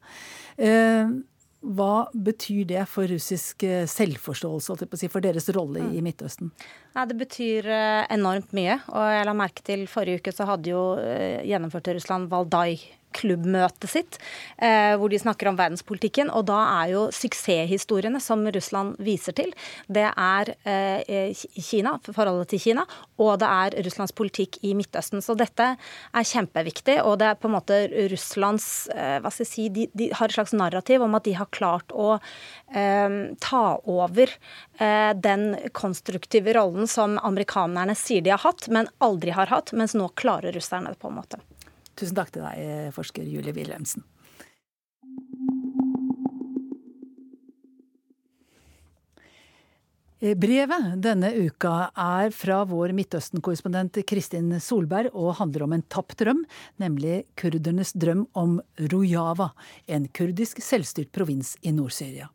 [0.58, 1.14] Eh,
[1.62, 6.50] hva betyr det for russisk eh, selvforståelse, for deres rolle i Midtøsten?
[6.92, 7.68] Ja, det betyr
[8.12, 8.78] enormt mye.
[8.92, 10.82] Og jeg la merke til forrige uke så hadde jo
[11.48, 12.76] gjennomførte Russland Valdai
[13.16, 14.18] klubbmøtet sitt,
[14.58, 16.30] eh, hvor de snakker om verdenspolitikken.
[16.32, 19.52] Og da er jo suksesshistoriene som Russland viser til,
[19.92, 22.86] det er eh, Kina, forholdet til Kina,
[23.22, 25.22] og det er Russlands politikk i Midtøsten.
[25.24, 27.80] Så dette er kjempeviktig, og det er på en måte
[28.12, 31.36] Russlands eh, hva skal jeg si, de, de har et slags narrativ om at de
[31.38, 34.71] har klart å eh, ta over eh,
[35.22, 40.08] den konstruktive rollen som amerikanerne sier de har hatt, men aldri har hatt, mens nå
[40.18, 41.38] klarer russerne det på en måte.
[41.98, 44.02] Tusen takk til deg, forsker Julie Wilhelmsen.
[50.22, 56.44] Brevet denne uka er fra vår Midtøsten-korrespondent Kristin Solberg og handler om en tapt drøm,
[56.78, 58.60] nemlig kurdernes drøm om
[58.92, 59.50] Rojava,
[59.90, 62.30] en kurdisk selvstyrt provins i Nord-Syria.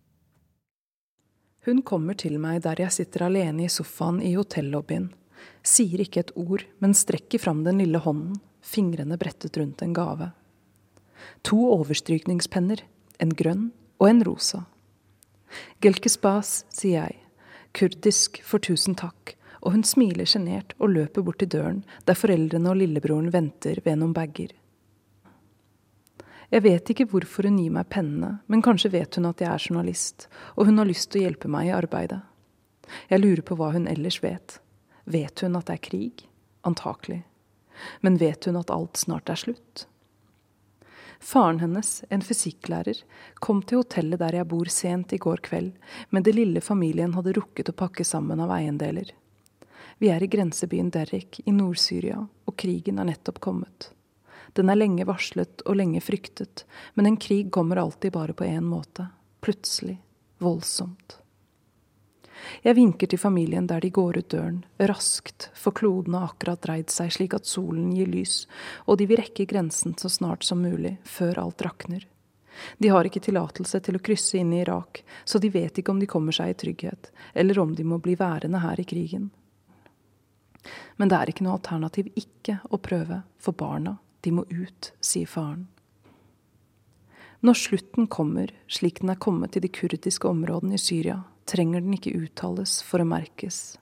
[1.68, 5.10] Hun kommer til meg der jeg sitter alene i sofaen i hotellobbyen,
[5.68, 10.30] sier ikke et ord, men strekker fram den lille hånden fingrene brettet rundt en gave.
[11.44, 12.86] To overstrykningspenner,
[13.20, 13.66] en grønn
[14.00, 14.64] og en rosa.
[15.84, 17.20] Gelke spas, sier jeg,
[17.76, 22.72] kurdisk for tusen takk, og hun smiler sjenert og løper bort til døren, der foreldrene
[22.72, 24.56] og lillebroren venter ved noen bager.
[26.48, 29.66] Jeg vet ikke hvorfor hun gir meg pennene, men kanskje vet hun at jeg er
[29.68, 32.22] journalist, og hun har lyst til å hjelpe meg i arbeidet.
[33.12, 34.62] Jeg lurer på hva hun ellers vet.
[35.04, 36.24] Vet hun at det er krig?
[36.68, 37.26] Antakelig.
[38.00, 39.88] Men vet hun at alt snart er slutt?
[41.20, 43.02] Faren hennes, en fysikklærer,
[43.44, 45.74] kom til hotellet der jeg bor sent i går kveld,
[46.14, 49.12] men det lille familien hadde rukket å pakke sammen av eiendeler.
[49.98, 53.92] Vi er i grensebyen Derrik i Nord-Syria, og krigen er nettopp kommet.
[54.58, 56.65] Den er lenge varslet og lenge fryktet,
[56.98, 59.06] men en krig kommer alltid bare på én måte.
[59.46, 60.00] Plutselig.
[60.41, 61.20] Voldsomt.
[62.62, 66.93] Jeg vinker til familien der de går ut døren, raskt, for kloden har akkurat dreid
[66.93, 68.46] seg slik at solen gir lys,
[68.86, 72.08] og de vil rekke grensen så snart som mulig, før alt rakner.
[72.78, 76.02] De har ikke tillatelse til å krysse inn i Irak, så de vet ikke om
[76.02, 79.30] de kommer seg i trygghet, eller om de må bli værende her i krigen.
[80.98, 85.30] Men det er ikke noe alternativ ikke å prøve, for barna, de må ut, sier
[85.32, 85.70] faren.
[87.40, 91.96] Når slutten kommer, slik den er kommet i de kurdiske områdene i Syria, trenger den
[91.96, 93.78] ikke uttales for å merkes.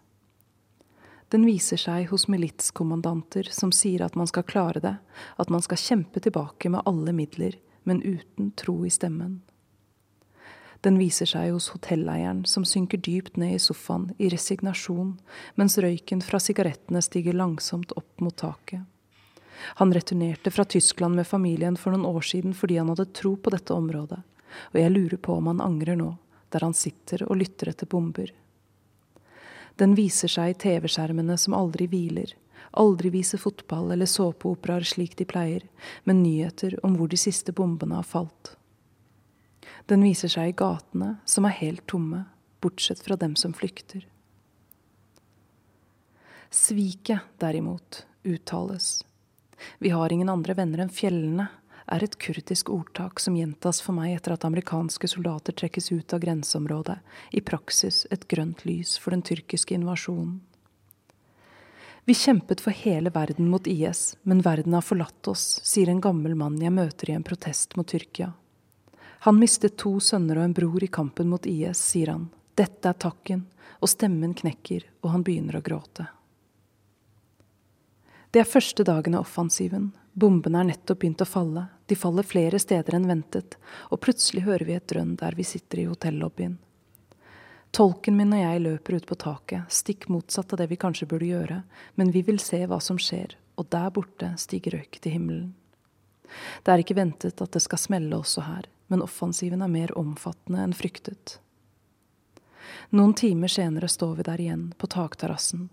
[1.33, 4.93] Den viser seg hos militskommandanter som sier at man skal klare det,
[5.41, 7.57] at man skal kjempe tilbake med alle midler,
[7.89, 9.39] men uten tro i stemmen.
[10.85, 15.15] Den viser seg hos hotelleieren som synker dypt ned i sofaen i resignasjon,
[15.57, 18.85] mens røyken fra sigarettene stiger langsomt opp mot taket.
[19.81, 23.53] Han returnerte fra Tyskland med familien for noen år siden fordi han hadde tro på
[23.53, 24.21] dette området,
[24.73, 26.13] og jeg lurer på om han angrer nå
[26.55, 28.29] der han sitter og lytter etter bomber.
[29.75, 32.31] Den viser seg i TV-skjermene som aldri hviler,
[32.79, 35.65] aldri viser fotball eller såpeoperaer slik de pleier,
[36.07, 38.53] men nyheter om hvor de siste bombene har falt.
[39.91, 42.23] Den viser seg i gatene, som er helt tomme,
[42.63, 44.07] bortsett fra dem som flykter.
[46.49, 49.03] Sviket, derimot, uttales.
[49.79, 51.47] Vi har ingen andre venner enn fjellene,
[51.85, 56.23] er et kurdisk ordtak som gjentas for meg etter at amerikanske soldater trekkes ut av
[56.23, 56.97] grenseområdet,
[57.31, 60.39] i praksis et grønt lys for den tyrkiske invasjonen.
[62.05, 66.35] Vi kjempet for hele verden mot IS, men verden har forlatt oss, sier en gammel
[66.37, 68.33] mann jeg møter i en protest mot Tyrkia.
[69.25, 72.27] Han mistet to sønner og en bror i kampen mot IS, sier han.
[72.53, 73.47] Dette er takken,
[73.81, 76.05] og stemmen knekker, og han begynner å gråte.
[78.35, 79.93] Det er første dagen av offensiven.
[80.11, 81.61] Bombene er nettopp begynt å falle.
[81.87, 83.53] De faller flere steder enn ventet,
[83.87, 86.57] og plutselig hører vi et drønn der vi sitter i hotellobbyen.
[87.71, 91.29] Tolken min og jeg løper ut på taket, stikk motsatt av det vi kanskje burde
[91.29, 91.61] gjøre,
[91.95, 95.53] men vi vil se hva som skjer, og der borte stiger røyk til himmelen.
[96.67, 100.65] Det er ikke ventet at det skal smelle også her, men offensiven er mer omfattende
[100.65, 101.37] enn fryktet.
[102.91, 105.69] Noen timer senere står vi der igjen, på takterrassen.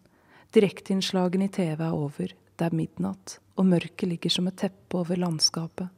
[0.55, 5.19] Direkteinnslagene i TV er over, det er midnatt, og mørket ligger som et teppe over
[5.19, 5.89] landskapet.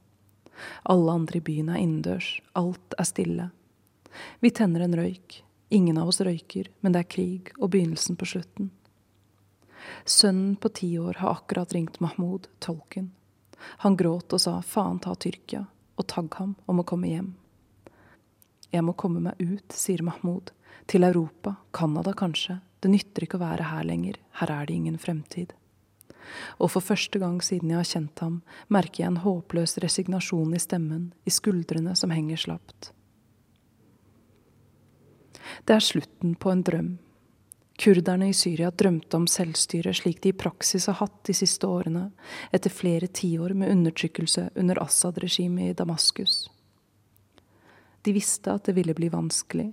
[0.82, 3.48] Alle andre i byen er innendørs, alt er stille.
[4.40, 5.40] Vi tenner en røyk.
[5.74, 8.70] Ingen av oss røyker, men det er krig og begynnelsen på slutten.
[10.04, 13.10] Sønnen på ti år har akkurat ringt Mahmoud, tolken.
[13.82, 15.64] Han gråt og sa faen ta Tyrkia,
[15.96, 17.32] og tagg ham om å komme hjem.
[18.70, 20.54] Jeg må komme meg ut, sier Mahmoud.
[20.86, 22.60] Til Europa, Canada kanskje.
[22.80, 25.54] Det nytter ikke å være her lenger, her er det ingen fremtid
[26.58, 30.62] og for første gang siden jeg har kjent ham, merker jeg en håpløs resignasjon i
[30.62, 32.92] stemmen, i skuldrene som henger slapt.
[35.64, 36.92] Det er slutten på en drøm.
[37.78, 42.06] Kurderne i Syria drømte om selvstyre slik de i praksis har hatt de siste årene,
[42.54, 46.44] etter flere tiår med undertrykkelse under Assad-regimet i Damaskus.
[48.04, 49.72] De visste at det ville bli vanskelig.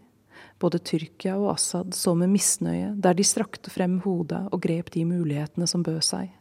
[0.62, 5.06] Både Tyrkia og Assad så med misnøye der de strakte frem hodet og grep de
[5.06, 6.32] mulighetene som bød seg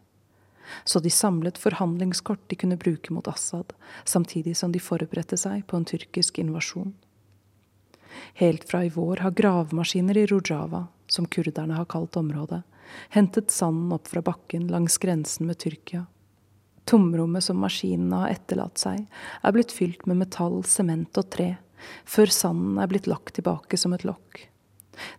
[0.84, 3.72] så de samlet forhandlingskort de kunne bruke mot Assad,
[4.04, 6.92] samtidig som de forberedte seg på en tyrkisk invasjon.
[8.40, 12.62] Helt fra i vår har gravemaskiner i Rojava, som kurderne har kalt området,
[13.14, 16.06] hentet sanden opp fra bakken langs grensen med Tyrkia.
[16.90, 19.04] Tomrommet som maskinene har etterlatt seg,
[19.42, 21.52] er blitt fylt med metall, sement og tre,
[22.04, 24.49] før sanden er blitt lagt tilbake som et lokk.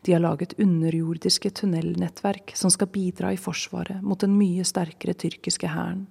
[0.02, 5.72] De har laget underjordiske tunnelnettverk som skal bidra i forsvaret mot den mye sterkere tyrkiske
[5.74, 6.08] hæren.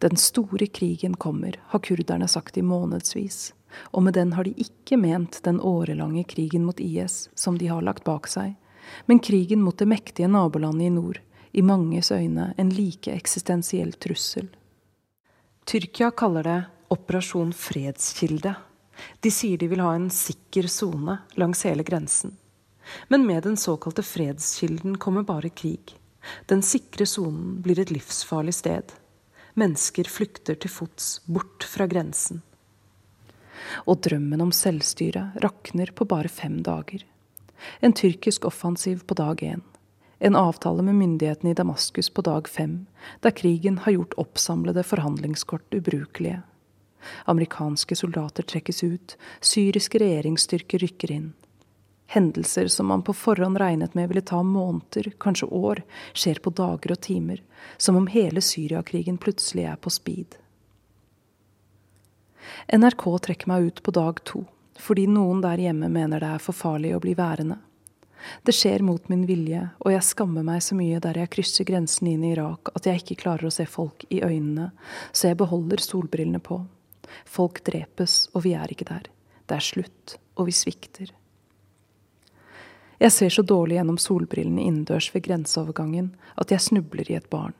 [0.00, 3.52] Den store krigen kommer, har kurderne sagt i månedsvis,
[3.92, 7.84] og med den har de ikke ment den årelange krigen mot IS som de har
[7.84, 8.54] lagt bak seg,
[9.06, 11.20] men krigen mot det mektige nabolandet i nord,
[11.52, 14.48] i manges øyne en like eksistensiell trussel.
[15.68, 16.58] Tyrkia kaller det
[16.90, 18.54] Operasjon Fredskilde
[19.20, 22.36] de sier de vil ha en sikker sone langs hele grensen.
[23.08, 25.96] Men med den såkalte fredskilden kommer bare krig.
[26.46, 28.92] Den sikre sonen blir et livsfarlig sted.
[29.54, 32.42] Mennesker flykter til fots bort fra grensen.
[33.86, 37.04] Og drømmen om selvstyre rakner på bare fem dager.
[37.80, 39.60] En tyrkisk offensiv på dag én.
[40.20, 42.86] En avtale med myndighetene i Damaskus på dag fem,
[43.24, 46.42] der krigen har gjort oppsamlede forhandlingskort ubrukelige.
[47.24, 51.30] Amerikanske soldater trekkes ut, syriske regjeringsstyrker rykker inn.
[52.10, 55.82] Hendelser som man på forhånd regnet med ville ta måneder, kanskje år,
[56.12, 57.42] skjer på dager og timer,
[57.78, 60.34] som om hele Syriakrigen plutselig er på speed.
[62.74, 64.42] NRK trekker meg ut på dag to,
[64.74, 67.60] fordi noen der hjemme mener det er for farlig å bli værende.
[68.42, 72.10] Det skjer mot min vilje, og jeg skammer meg så mye der jeg krysser grensen
[72.10, 74.72] inn i Irak at jeg ikke klarer å se folk i øynene,
[75.12, 76.64] så jeg beholder solbrillene på.
[77.24, 79.08] Folk drepes, og vi er ikke der.
[79.46, 81.10] Det er slutt, og vi svikter.
[83.00, 87.54] Jeg ser så dårlig gjennom solbrillene innendørs ved grenseovergangen at jeg snubler i et barn.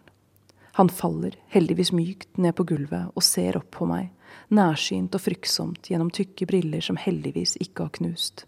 [0.76, 4.10] Han faller, heldigvis mykt, ned på gulvet og ser opp på meg,
[4.52, 8.44] nærsynt og fryktsomt gjennom tykke briller som heldigvis ikke har knust.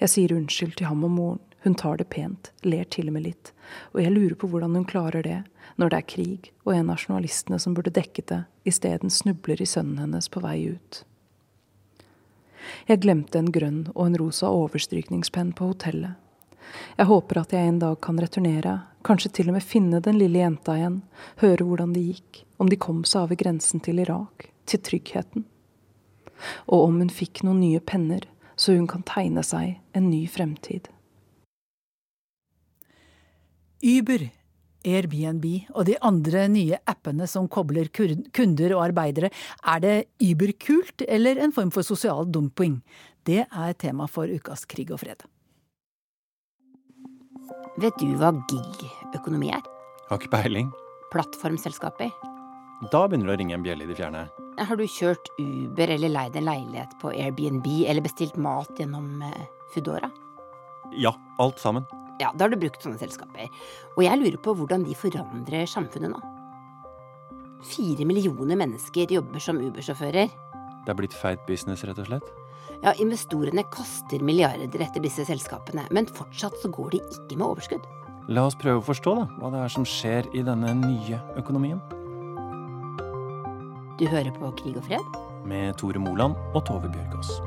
[0.00, 3.26] Jeg sier unnskyld til ham og moren, hun tar det pent, ler til og med
[3.26, 3.52] litt,
[3.92, 5.42] og jeg lurer på hvordan hun klarer det,
[5.76, 9.66] når det er krig og en av journalistene som burde dekket det, isteden snubler i
[9.68, 11.02] sønnen hennes på vei ut.
[12.88, 16.16] Jeg glemte en grønn og en rosa overstrykningspenn på hotellet.
[16.96, 20.40] Jeg håper at jeg en dag kan returnere, kanskje til og med finne den lille
[20.40, 21.02] jenta igjen,
[21.44, 25.44] høre hvordan det gikk, om de kom seg over grensen til Irak, til tryggheten.
[26.64, 28.24] Og om hun fikk noen nye penner,
[28.56, 30.88] så hun kan tegne seg en ny fremtid.
[33.78, 34.24] Uber,
[34.88, 39.30] Airbnb og de andre nye appene som kobler kunder og arbeidere,
[39.62, 42.80] er det Uber-kult eller en form for sosial dumping?
[43.26, 45.22] Det er tema for ukas Krig og fred.
[47.78, 49.62] Vet du hva gig-økonomi er?
[50.08, 50.72] Har ikke peiling.
[51.12, 52.10] Plattformselskaper.
[52.90, 54.26] Da begynner det å ringe en bjelle i det fjerne.
[54.58, 59.46] Har du kjørt Uber eller leid en leilighet på Airbnb eller bestilt mat gjennom eh,
[59.74, 60.10] Foodora?
[60.98, 61.86] Ja, alt sammen.
[62.18, 63.46] Ja, da har du brukt sånne selskaper.
[63.96, 66.20] Og jeg lurer på hvordan de forandrer samfunnet nå.
[67.68, 70.30] Fire millioner mennesker jobber som Uber-sjåfører.
[70.86, 72.28] Det er blitt feit business, rett og slett?
[72.82, 77.86] Ja, investorene kaster milliarder etter disse selskapene, men fortsatt så går de ikke med overskudd.
[78.30, 81.80] La oss prøve å forstå da, hva det er som skjer i denne nye økonomien.
[83.98, 85.22] Du hører på Krig og fred?
[85.48, 87.38] Med Tore Moland og Tove Bjørgaas.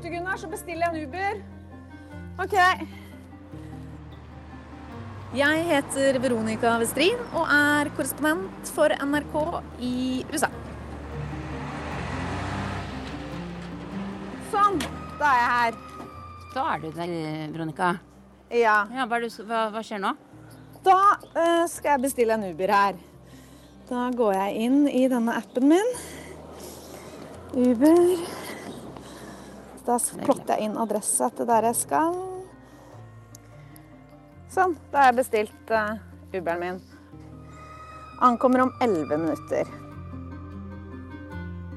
[0.00, 1.40] Venter du, Gunnar, så bestiller jeg en Uber.
[2.40, 2.56] OK.
[5.36, 9.36] Jeg heter Veronica Westrin og er korrespondent for NRK
[9.78, 10.48] i USA.
[14.50, 14.80] Sånn.
[15.20, 15.78] Da er jeg her.
[16.54, 17.14] Da er du der,
[17.52, 17.92] Veronica.
[18.50, 18.80] Ja.
[18.90, 20.16] ja hva, hva, hva, skjer nå?
[20.82, 20.98] Da
[21.36, 23.00] uh, skal jeg bestille en Uber her.
[23.90, 25.96] Da går jeg inn i denne appen min.
[27.52, 28.39] Uber.
[29.86, 32.16] Da plotter jeg inn adresse til der jeg skal.
[34.50, 36.00] Sånn, da har jeg bestilt uh,
[36.34, 36.80] Uberen min.
[38.20, 39.70] Ankommer om 11 minutter.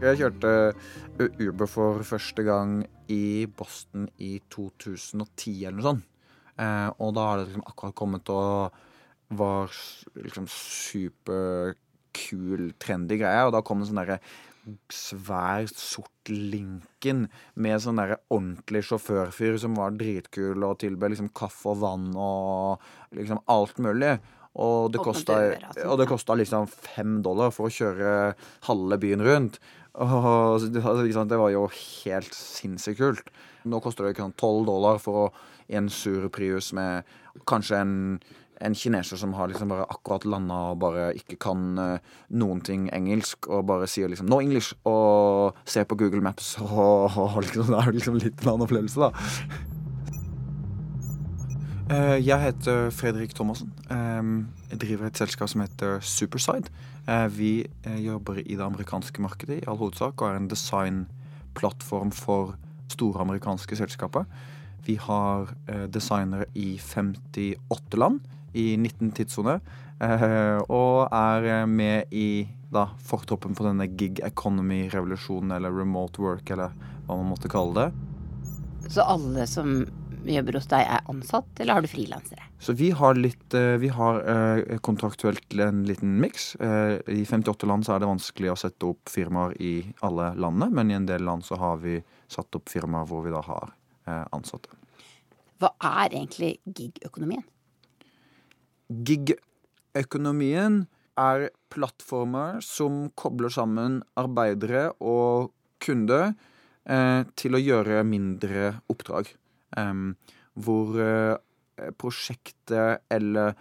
[0.03, 0.73] Jeg kjørte
[1.39, 2.81] Uber for første gang
[3.13, 6.09] i Boston i 2010 eller noe sånt.
[6.53, 8.75] Eh, og da har det liksom akkurat kommet og
[9.33, 9.71] var
[10.19, 11.73] liksom superkul,
[12.81, 13.45] trendy greie.
[13.47, 14.19] Og da kom det sånn derre
[14.93, 17.25] svær, sort Lincoln
[17.59, 22.83] med sånn der ordentlig sjåførfyr som var dritkul og tilbød liksom kaffe og vann og
[23.17, 24.15] liksom alt mulig.
[24.53, 25.39] Og det kosta,
[25.87, 28.11] og det kosta liksom fem dollar for å kjøre
[28.67, 29.57] halve byen rundt.
[30.01, 33.33] Og det var jo helt sinnssykt kult.
[33.65, 35.33] Nå koster det tolv dollar for
[35.73, 37.07] en sur Prius med
[37.49, 37.95] kanskje en,
[38.63, 42.87] en kineser som har liksom bare akkurat landa og bare ikke kan uh, noen ting
[42.95, 47.67] engelsk, og bare sier liksom 'no English' og ser på Google Maps, og, og liksom,
[47.67, 49.11] det er liksom litt en annen opplevelse, da.
[51.91, 53.73] Uh, jeg heter Fredrik Thomassen.
[54.71, 56.71] Jeg driver et selskap som heter Superside.
[57.05, 57.67] Uh, vi
[57.99, 62.55] jobber i det amerikanske markedet i all hovedsak og er en designplattform for
[62.89, 64.23] store amerikanske selskaper.
[64.85, 65.53] Vi har
[65.87, 68.19] designere i 58 land
[68.53, 69.59] i 19 tidssone.
[70.67, 76.73] og er med i da, fortroppen på denne gig economy-revolusjonen, eller remote work, eller
[77.05, 78.89] hva man måtte kalle det.
[78.91, 79.85] Så alle som
[80.25, 82.47] jobber hos deg, er ansatt, eller har du frilansere?
[82.63, 86.55] Så vi har litt Vi har eh, kontraktuelt en liten miks.
[86.55, 90.71] Eh, I 58 land så er det vanskelig å sette opp firmaer i alle landene,
[90.71, 91.99] men i en del land så har vi
[92.31, 93.73] satt opp firmaer hvor vi da har
[94.07, 94.71] eh, ansatte.
[95.61, 97.43] Hva er egentlig gig-økonomien?
[99.07, 100.83] Gig-økonomien
[101.19, 105.51] er plattformer som kobler sammen arbeidere og
[105.83, 106.33] kunder
[106.85, 109.33] eh, til å gjøre mindre oppdrag.
[109.77, 110.05] Eh,
[110.53, 113.55] hvor eh, prosjektet eller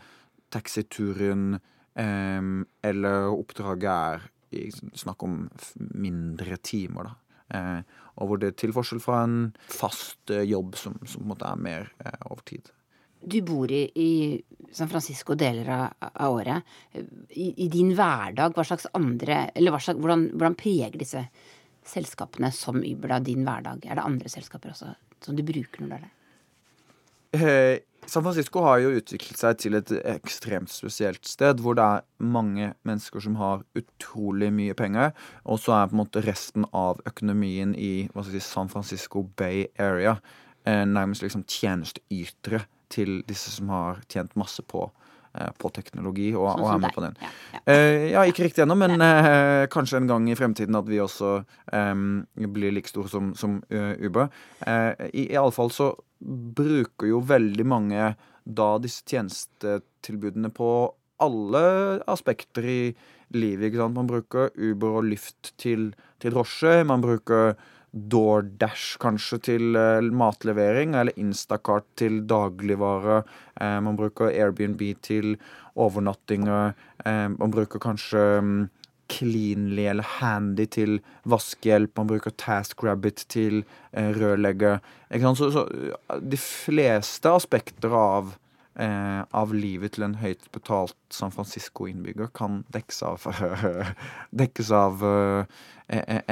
[0.53, 1.57] taxituren
[1.93, 4.23] eller oppdraget er
[4.57, 5.43] i snakk om
[5.97, 7.17] mindre timer, da.
[7.53, 7.81] Eh,
[8.17, 11.33] og hvor det er til forskjell fra en fast eh, jobb som, som, på en
[11.35, 11.91] måte er mer
[12.31, 12.71] over tid.
[13.23, 14.43] Du bor i, i,
[14.73, 16.75] San Francisco deler av, av året.
[16.95, 21.27] I, I, din hverdag, hva slags andre Eller slags, hvordan, hvordan, preger disse
[21.87, 23.87] selskapene som Uber da din hverdag?
[23.87, 24.93] Er det andre selskaper også
[25.23, 26.13] som du bruker når du er der?
[27.33, 32.07] Eh, San Francisco har jo utviklet seg til et ekstremt spesielt sted, hvor det er
[32.19, 35.13] mange mennesker som har utrolig mye penger,
[35.47, 40.17] og så er på en måte resten av økonomien i si, San Francisco Bay Area
[40.65, 44.85] nærmest liksom tjenesteytere til disse som har tjent masse på
[45.33, 47.15] Eh, på teknologi og, sånn og er med på den.
[47.17, 47.61] Ja, ja.
[47.65, 51.31] Uh, ja ikke riktig ennå, men uh, kanskje en gang i fremtiden at vi også
[51.73, 52.03] um,
[52.53, 54.29] blir like store som, som uh, Uber.
[55.09, 55.89] I, i alle fall så
[56.21, 58.11] bruker jo veldig mange
[58.45, 60.69] da disse tjenestetilbudene på
[61.25, 61.65] alle
[62.11, 62.81] aspekter i
[63.33, 63.71] livet.
[63.71, 63.97] ikke sant?
[63.97, 66.83] Man bruker Uber og Lyft til, til drosje.
[66.85, 67.55] Man bruker
[67.93, 73.23] DoorDash kanskje til uh, matlevering, eller Instacart til dagligvare.
[73.61, 75.37] Uh, man bruker Airbnb til
[75.77, 76.73] overnattinger.
[77.05, 78.55] Uh, man bruker kanskje um,
[79.13, 81.93] Cleanly eller Handy til vaskehjelp.
[82.01, 83.61] Man bruker TaskRabbit til
[83.93, 84.81] rørlegger.
[85.37, 85.67] Så, så,
[86.17, 88.33] de fleste aspekter av
[88.75, 93.27] eh, av livet til en høyt betalt San Francisco-innbygger kan dekkes av,
[94.43, 95.63] dekkes av eh,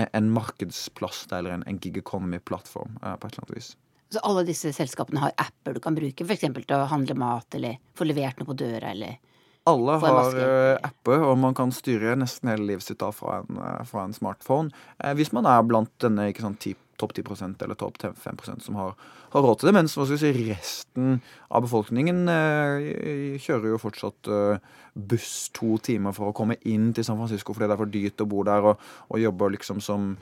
[0.07, 3.73] en markedsplass eller en, en gig economy-plattform eh, på et eller annet vis.
[4.11, 6.47] Så alle disse selskapene har apper du kan bruke, f.eks.
[6.47, 9.21] til å handle mat eller få levert noe på døra eller
[9.69, 13.59] alle har uh, apper, og man kan styre nesten hele livet sitt da fra en,
[13.87, 14.73] fra en smartphone.
[15.19, 16.57] Hvis man er blant denne sånn,
[17.01, 18.97] topp 10 eller topp 5% som har,
[19.33, 19.75] har, råd til det.
[19.77, 21.21] Mens si, resten
[21.51, 27.07] av befolkningen eh, kjører jo fortsatt eh, buss to timer for å komme inn til
[27.07, 30.13] San Francisco fordi det er for dyrt å bo der, og, og jobber liksom som,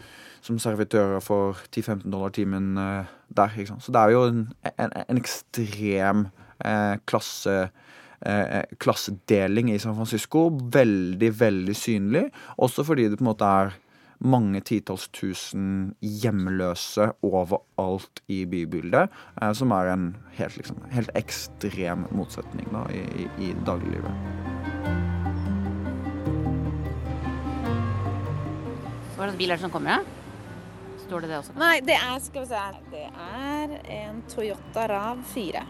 [0.44, 3.58] som servitører for 10-15 dollar timen eh, der.
[3.78, 6.28] Så det er jo en, en, en ekstrem
[6.64, 7.60] eh, klasse
[8.20, 10.48] eh, klassedeling i San Francisco.
[10.72, 12.28] Veldig, veldig synlig.
[12.56, 13.76] Også fordi det på en måte er
[14.18, 20.08] mange titalls tusen hjemløse overalt i bybildet, eh, som er en
[20.38, 24.10] helt, liksom, helt ekstrem motsetning da, i, i, i dagliglivet.
[29.16, 30.14] Hva slags bil er det som kommer, Ja?
[31.08, 31.54] Står det det også?
[31.56, 32.62] Nei, det er skal vi se
[32.92, 35.62] Det er en Toyota Rav 4.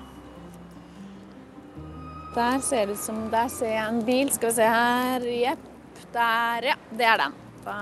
[2.35, 4.33] Der ser det ut som Der ser jeg en bil.
[4.35, 5.29] Skal vi se her.
[5.31, 5.71] Jepp.
[6.13, 6.75] Der, ja.
[6.91, 7.39] Det er den.
[7.63, 7.79] Da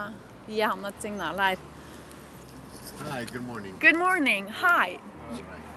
[0.48, 1.56] gi han et signal her.
[3.10, 3.76] Hi, good morning.
[3.78, 4.48] Good morning.
[4.48, 4.98] Hi.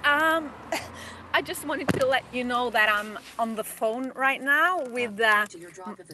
[0.03, 0.51] Um,
[1.33, 5.19] I just wanted to let you know that I'm on the phone right now with
[5.19, 5.45] uh,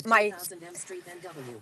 [0.05, 0.33] my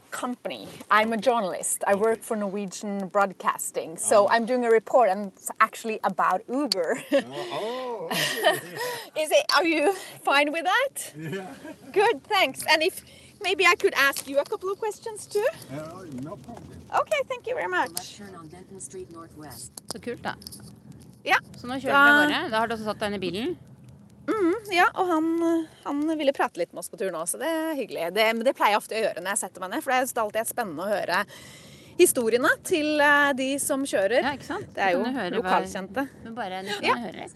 [0.10, 0.68] company.
[0.89, 1.84] I'm a journalist.
[1.86, 3.98] I work for Norwegian Broadcasting.
[3.98, 7.04] So I'm doing a report and it's actually about Uber.
[7.14, 8.10] oh,
[9.20, 11.14] Is it are you fine with that?
[11.18, 11.54] Yeah.
[11.91, 12.64] Good, thanks.
[12.70, 13.04] And if
[13.44, 15.46] maybe I could ask you a couple of questions too?
[15.72, 16.80] Uh, no problem.
[17.02, 18.22] Okay, thank you very much.
[19.91, 20.36] Så kult, da.
[21.24, 21.38] Ja.
[21.60, 22.41] Så nå kjører vi av gårde.
[22.52, 23.54] Da har du også satt deg inn i bilen?
[24.24, 25.26] Mm, ja, og han,
[25.84, 28.08] han, ville prate litt med oss på tur nå, så det er hyggelig.
[28.16, 30.24] Det, det pleier jeg ofte å gjøre når jeg setter meg ned, for det er
[30.24, 31.24] alltid spennende å høre
[31.98, 34.22] historiene til eh, de som kjører.
[34.22, 34.70] Ja, ikke sant?
[34.76, 36.08] Det er jo lokalkjente.
[36.24, 36.98] Men bare ja.
[37.08, 37.28] høre.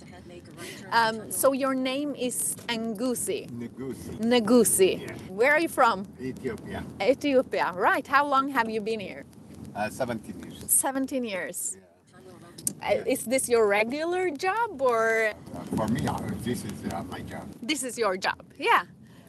[0.91, 3.47] Um, so your name is Ngusi.
[3.51, 4.18] Negusi.
[4.20, 5.01] Negusi.
[5.01, 5.16] Yeah.
[5.30, 6.05] Where are you from?
[6.20, 6.84] Ethiopia.
[7.01, 7.74] Ethiopia.
[7.76, 8.08] Right.
[8.08, 9.26] How long have you been here?
[9.76, 10.64] Uh, 17 years.
[10.68, 11.78] 17 years.
[11.78, 11.84] Yeah.
[12.82, 15.34] Uh, is this your regular job or?
[15.55, 17.47] Uh, for me, uh, this is uh, my job.
[17.62, 18.43] This is your job.
[18.58, 18.84] Yeah.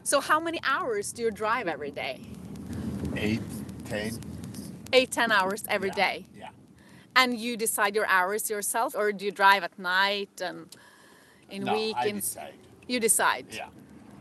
[0.05, 2.21] So how many hours do you drive every day?
[3.17, 3.43] Eight,
[3.85, 4.19] ten
[4.93, 5.95] eight ten hours every yeah.
[5.95, 6.27] day.
[6.37, 6.49] Yeah.
[7.17, 10.67] And you decide your hours yourself, or do you drive at night and
[11.51, 11.97] in no, week?
[11.99, 12.17] I in...
[12.17, 12.55] decide.
[12.87, 13.47] You decide.
[13.51, 13.69] Yeah.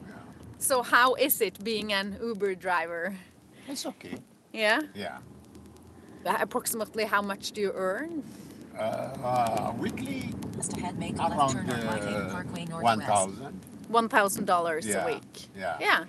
[0.08, 0.16] yeah.
[0.58, 3.16] So how is it being an Uber driver?
[3.68, 4.18] It's okay.
[4.52, 4.82] Yeah.
[4.96, 5.20] Yeah.
[6.26, 8.24] Approximately how much do you earn?
[8.78, 10.34] Uh, uh, weekly,
[11.20, 13.66] around uh, one thousand.
[13.88, 15.04] One thousand dollars yeah.
[15.04, 15.48] a week.
[15.58, 15.78] Yeah.
[15.80, 16.04] Yeah.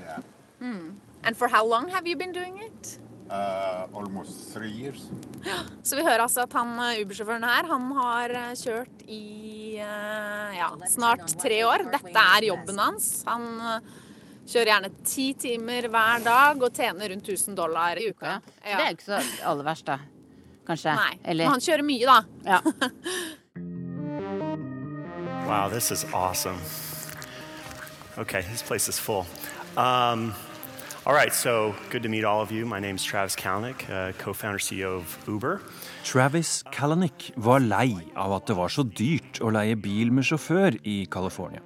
[0.00, 0.18] Yeah.
[0.60, 0.90] Hmm.
[1.24, 2.98] And for how long have you been doing it?
[3.26, 5.08] Uh, almost three years.
[5.82, 10.52] Så vi hører altså at han eh, Uber-sjåføren her, han har eh, kjørt i uh,
[10.54, 11.88] ja, snart tre år.
[11.90, 13.08] Dette er jobben hans.
[13.26, 13.48] Han
[14.46, 18.36] kjører gjerne ti timer hver dag og tjener rundt 1000 dollar i uka.
[18.62, 18.76] Ja.
[18.76, 19.18] Det er jo ikke så
[19.50, 19.98] aller verst, da.
[20.66, 20.94] Kanskje.
[20.94, 21.44] Nei, Eller...
[21.46, 22.22] men han kjører mye, da.
[22.46, 22.60] Ja.
[25.50, 26.58] wow, this is awesome.
[28.18, 29.26] Okay, this place is full.
[29.76, 30.32] Um,
[31.06, 32.66] All right, so good to meet all of you.
[32.66, 35.60] My name is Travis Kalanick, uh, co-founder CEO of Uber.
[36.02, 40.74] Travis Kalanick var lei av at det var så dyrt å leie bil med sjåfør
[40.82, 41.60] i California.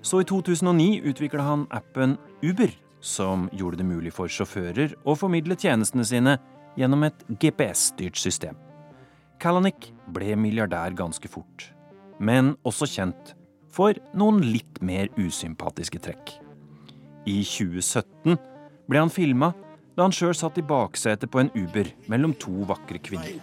[0.00, 2.14] Så i 2009 utvikla han appen
[2.44, 2.70] Uber,
[3.00, 6.36] som gjorde det mulig for sjåfører å formidle tjenestene sine
[6.78, 8.54] gjennom et GPS-styrt system.
[9.42, 11.66] Kalanick ble milliardær ganske fort,
[12.22, 13.34] men også kjent
[13.74, 16.36] for noen litt mer usympatiske trekk.
[17.26, 18.38] I 2017
[18.88, 19.52] ble han filma
[19.98, 23.34] da han sjøl satt i baksetet på en Uber mellom to vakre kvinner.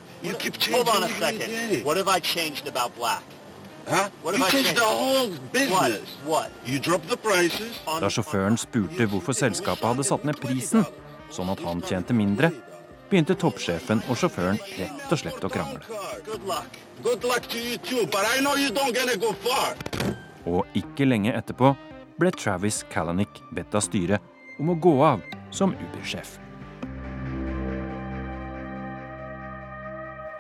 [8.00, 10.88] Da sjåføren spurte hvorfor selskapet hadde satt ned prisen,
[11.28, 12.54] sånn at han tjente mindre,
[13.12, 15.84] begynte toppsjefen og sjåføren rett og slett å krangle.
[20.46, 21.76] Og ikke lenge etterpå
[22.16, 25.24] ble Travis Kalanick bedt av styret om å gå av
[25.56, 26.36] som Uber-sjef.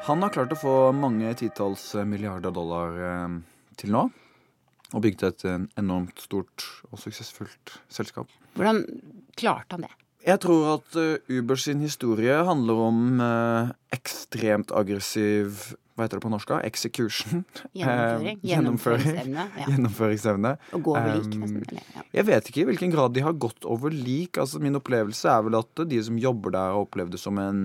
[0.05, 3.37] Han har klart å få mange titalls milliarder dollar eh,
[3.79, 4.05] til nå.
[4.93, 5.45] Og bygd et
[5.79, 8.29] enormt stort og suksessfullt selskap.
[8.53, 8.83] Hvordan
[9.39, 9.95] klarte han det?
[10.25, 10.95] Jeg tror at
[11.29, 13.23] Uber sin historie handler om
[13.93, 16.49] ekstremt aggressiv hva heter det på norsk?
[16.67, 17.45] Execution.
[17.77, 18.39] Gjennomføring.
[18.43, 19.45] Gjennomføringsevne.
[19.55, 19.67] Ja.
[19.71, 20.51] Gjennomføringsevne.
[20.75, 21.61] Og gå over lik, nesten.
[21.63, 22.05] Eller, ja.
[22.17, 24.39] Jeg vet ikke i hvilken grad de har gått over lik.
[24.41, 27.61] Altså, min opplevelse er vel at de som jobber der, har opplevd det som en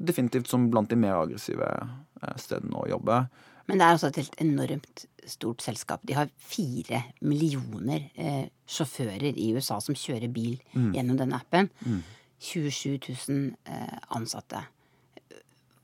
[0.00, 3.20] Definitivt som blant de mer aggressive eh, stedene å jobbe.
[3.68, 6.02] Men det er altså et helt enormt stort selskap.
[6.08, 10.92] De har fire millioner eh, sjåfører i USA som kjører bil mm.
[10.96, 11.68] gjennom denne appen.
[11.84, 12.00] Mm.
[12.44, 14.64] 27 000 eh, ansatte.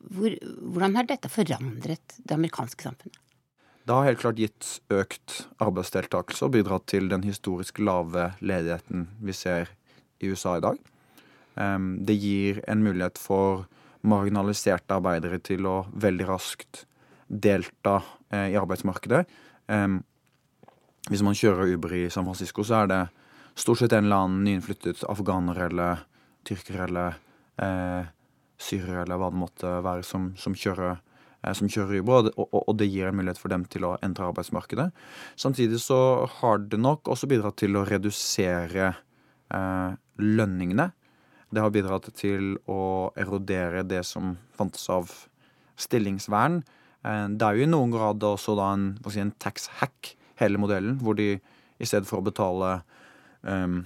[0.00, 0.36] Hvor,
[0.72, 3.18] hvordan har dette forandret det amerikanske samfunnet?
[3.84, 9.34] Det har helt klart gitt økt arbeidsdeltakelse og bidratt til den historisk lave ledigheten vi
[9.34, 9.72] ser
[10.20, 10.78] i USA i dag.
[12.06, 13.64] Det gir en mulighet for
[14.06, 16.84] marginaliserte arbeidere til å veldig raskt
[17.28, 17.98] delta
[18.32, 19.24] eh, i arbeidsmarkedet.
[21.10, 23.00] Hvis man kjører Uber i San Francisco, så er det
[23.58, 26.04] stort sett en eller annen nyinnflyttet afghaner eller
[26.46, 27.18] tyrker eller
[27.60, 28.08] eh,
[28.60, 32.62] syrere eller hva det måtte være, som, som kjører eh, som kjører Uber, og, og,
[32.62, 34.90] og, det gir en mulighet for dem til å endre arbeidsmarkedet.
[35.40, 36.00] Samtidig så
[36.40, 40.90] har det nok også bidratt til å redusere eh, lønningene.
[41.50, 45.10] Det har bidratt til å erodere det som fantes av
[45.80, 46.60] stillingsvern.
[47.02, 50.60] Eh, det er jo i noen grad også da en, si, en tax hack, hele
[50.60, 51.34] modellen, hvor de
[51.80, 52.78] i stedet for å betale
[53.48, 53.80] eh,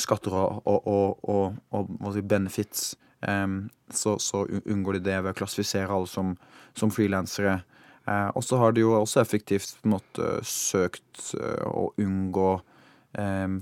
[0.00, 2.94] skatter og, og, og, og benefits
[3.24, 6.34] så, så, unngår de det ved å klassifisere alle som,
[6.76, 7.60] som frilansere.
[8.04, 12.54] Eh, og så har de jo også effektivt på en måte søkt eh, å unngå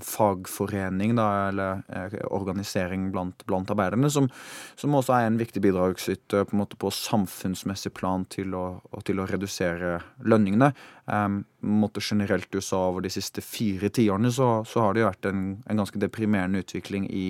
[0.01, 4.29] fagforening, da, eller eh, organisering blant, blant arbeiderne, som,
[4.75, 8.63] som, også er en viktig bidragsyter på, på samfunnsmessig plan til å,
[9.05, 10.71] til å redusere lønningene.
[11.05, 15.29] Um, generelt i USA over de siste fire tiårene så, så har det jo vært
[15.29, 17.27] en, en ganske deprimerende utvikling i,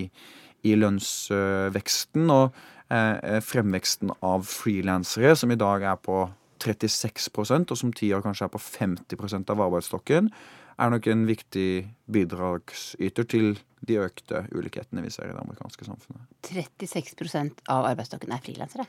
[0.64, 2.56] i lønnsveksten og
[2.94, 6.26] eh, fremveksten av frilansere, som i dag er på
[6.64, 10.30] 36% og som ti år kanskje er på 50% av arbeidsstokken,
[10.80, 11.70] er nok en viktig
[12.12, 16.24] bidragsyter til de økte ulikhetene vi ser i det amerikanske samfunnet.
[16.48, 18.88] 36% av arbeidsstokken er frilansere?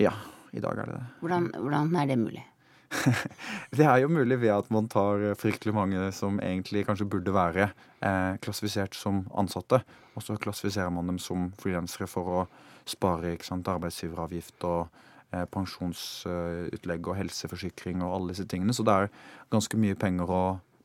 [0.00, 0.14] Ja,
[0.54, 1.04] i dag er det det.
[1.20, 2.44] Hvordan, hvordan er det mulig?
[3.76, 7.70] det er jo mulig ved at man tar fryktelig mange som egentlig kanskje burde være
[8.04, 9.82] eh, klassifisert som ansatte,
[10.14, 12.42] og så klassifiserer man dem som frilansere for å
[12.88, 14.88] spare ikke sant, arbeidsgiveravgift og
[15.32, 18.74] eh, pensjonsutlegg og helseforsikring og alle disse tingene.
[18.74, 19.12] Så det er
[19.52, 20.42] ganske mye penger å,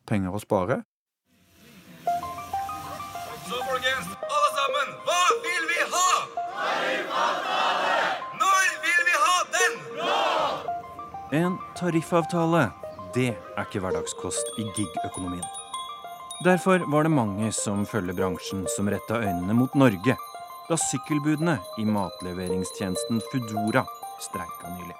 [0.08, 0.82] penger å spare.
[3.48, 6.10] Så folkens, alle sammen, hva vil vi ha?
[8.42, 9.80] Når vil vi ha den?
[10.02, 10.16] Nå!
[11.32, 12.70] En tariffavtale,
[13.12, 15.44] det er ikke hverdagskost i gig-økonomien.
[16.46, 20.16] Derfor var det mange som følger bransjen som retta øynene mot Norge
[20.70, 23.84] da sykkelbudene i matleveringstjenesten Foodora
[24.24, 24.96] streika nylig.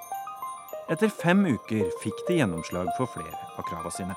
[0.92, 4.12] Etter fem uker fikk de gjennomslag for flere av krava sine.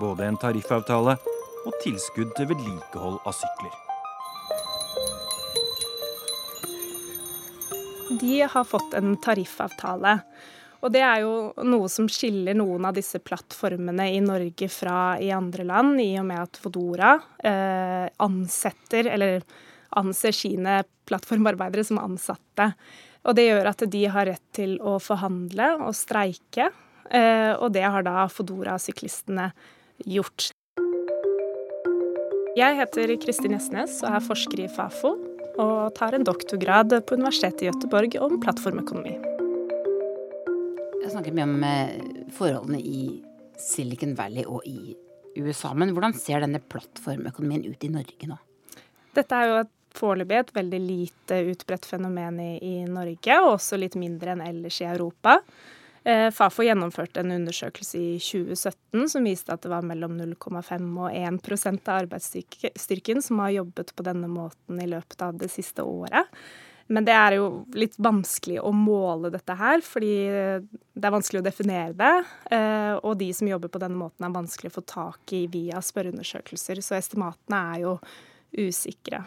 [0.00, 1.18] Både en tariffavtale
[1.66, 3.80] og tilskudd til vedlikehold av sykler.
[8.20, 10.18] De har fått en tariffavtale.
[10.84, 15.30] Og det er jo noe som skiller noen av disse plattformene i Norge fra i
[15.32, 19.40] andre land, i og med at Fodora eh, ansetter, eller
[19.96, 22.68] anser sine plattformarbeidere som ansatte.
[23.24, 26.68] Og det gjør at de har rett til å forhandle og streike,
[27.08, 29.54] eh, og det har da Fodora-syklistene
[30.04, 30.52] gjort.
[32.54, 35.16] Jeg heter Kristin Gjesnes og er forsker i Fafo,
[35.54, 39.33] og tar en doktorgrad på Universitetet i Gøteborg om plattformøkonomi
[41.12, 41.94] snakket mye om eh,
[42.34, 43.04] forholdene i
[43.60, 44.96] Silicon Valley og i
[45.36, 45.72] USA.
[45.74, 48.38] Men hvordan ser denne plattformøkonomien ut i Norge nå?
[49.14, 53.78] Dette er jo et foreløpig et veldig lite utbredt fenomen i, i, Norge, og også
[53.78, 55.38] litt mindre enn ellers i Europa.
[56.04, 61.14] Eh, Fafo gjennomførte en undersøkelse i 2017 som viste at det var mellom 0,5 og
[61.14, 66.28] 1% av arbeidsstyrken som har jobbet på denne måten i løpet av det siste året.
[66.92, 70.12] Men det er jo litt vanskelig å måle dette her, fordi
[70.60, 72.12] det er vanskelig å definere det.
[72.52, 75.80] Eh, og de som jobber på denne måten er vanskelig å få tak i via
[75.80, 76.82] spørreundersøkelser.
[76.84, 77.96] Så estimatene er jo
[78.66, 79.24] usikre.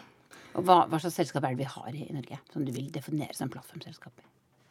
[0.54, 3.34] Og hva, hva slags selskap er det vi har i Norge, som du vil definere
[3.36, 4.22] som plattformselskap?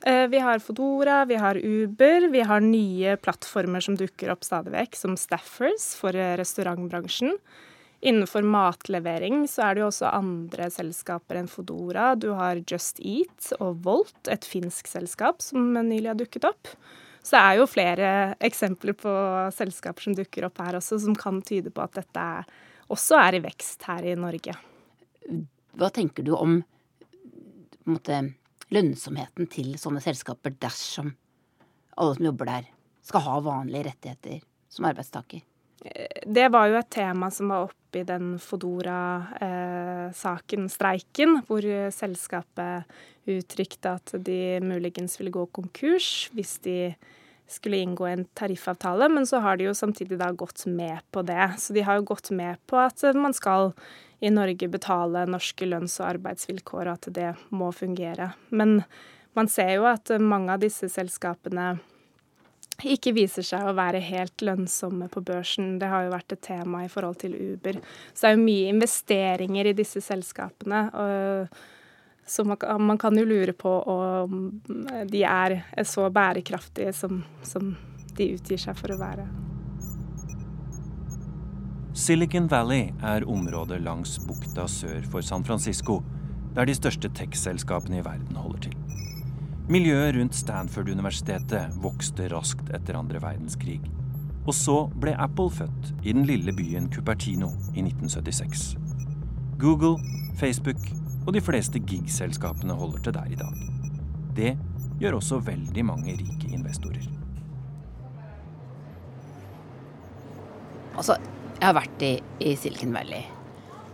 [0.07, 4.71] Eh, vi har Fodora, vi har Uber, vi har nye plattformer som dukker opp stadig
[4.71, 7.35] vekk, som Staffers for restaurantbransjen.
[7.99, 12.11] Innenfor matlevering så er det jo også andre selskaper enn Fodora.
[12.13, 16.69] Du har Just Eat og Volt, et finsk selskap som nylig har dukket opp.
[17.25, 18.09] Så det er jo flere
[18.47, 19.11] eksempler på
[19.55, 22.27] selskaper som dukker opp her også, som kan tyde på at dette
[22.93, 24.53] også er i vekst her i Norge.
[25.77, 26.61] Hva tenker du om
[27.89, 28.21] måte,
[28.71, 31.15] lønnsomheten til sånne selskaper dersom
[31.97, 32.71] alle som jobber der,
[33.01, 34.41] skal ha vanlige rettigheter
[34.71, 35.41] som arbeidstaker?
[36.25, 41.61] Det var jo et tema som var oppe i den Fodora-saken, streiken, hvor
[41.95, 42.83] selskapet
[43.27, 46.95] uttrykte at de muligens ville gå konkurs hvis de
[47.47, 51.53] skulle inngå en tariffavtale, men så har de jo samtidig da gått med på det.
[51.63, 53.71] Så de har jo gått med på at man skal
[54.19, 58.33] i Norge betale norske lønns- og arbeidsvilkår, og at det må fungere.
[58.49, 58.83] Men
[59.37, 61.77] man ser jo at mange av disse selskapene
[62.85, 65.77] ikke viser seg å være helt lønnsomme på børsen.
[65.81, 67.79] Det har jo vært et tema i forhold til Uber.
[68.13, 70.83] Så det er jo mye investeringer i disse selskapene.
[72.27, 74.61] Så man, kan jo lure på om
[75.09, 77.75] de er så bærekraftige som, som
[78.17, 79.27] de utgir seg for å være.
[81.97, 86.03] Silicon Valley er området langs bukta sør for San Francisco,
[86.53, 88.86] der de største tech-selskapene i verden holder til.
[89.67, 93.81] Miljøet rundt Stanford-universitetet vokste raskt etter andre verdenskrig.
[94.47, 98.61] Og så ble Apple født i den lille byen Cupertino i 1976.
[99.59, 99.97] Google,
[100.39, 100.79] Facebook
[101.25, 103.57] og de fleste gig-selskapene holder til der i dag.
[104.37, 104.53] Det
[105.01, 107.09] gjør også veldig mange rike investorer.
[110.95, 111.17] Altså,
[111.57, 113.27] jeg har vært i, i Silicon Valley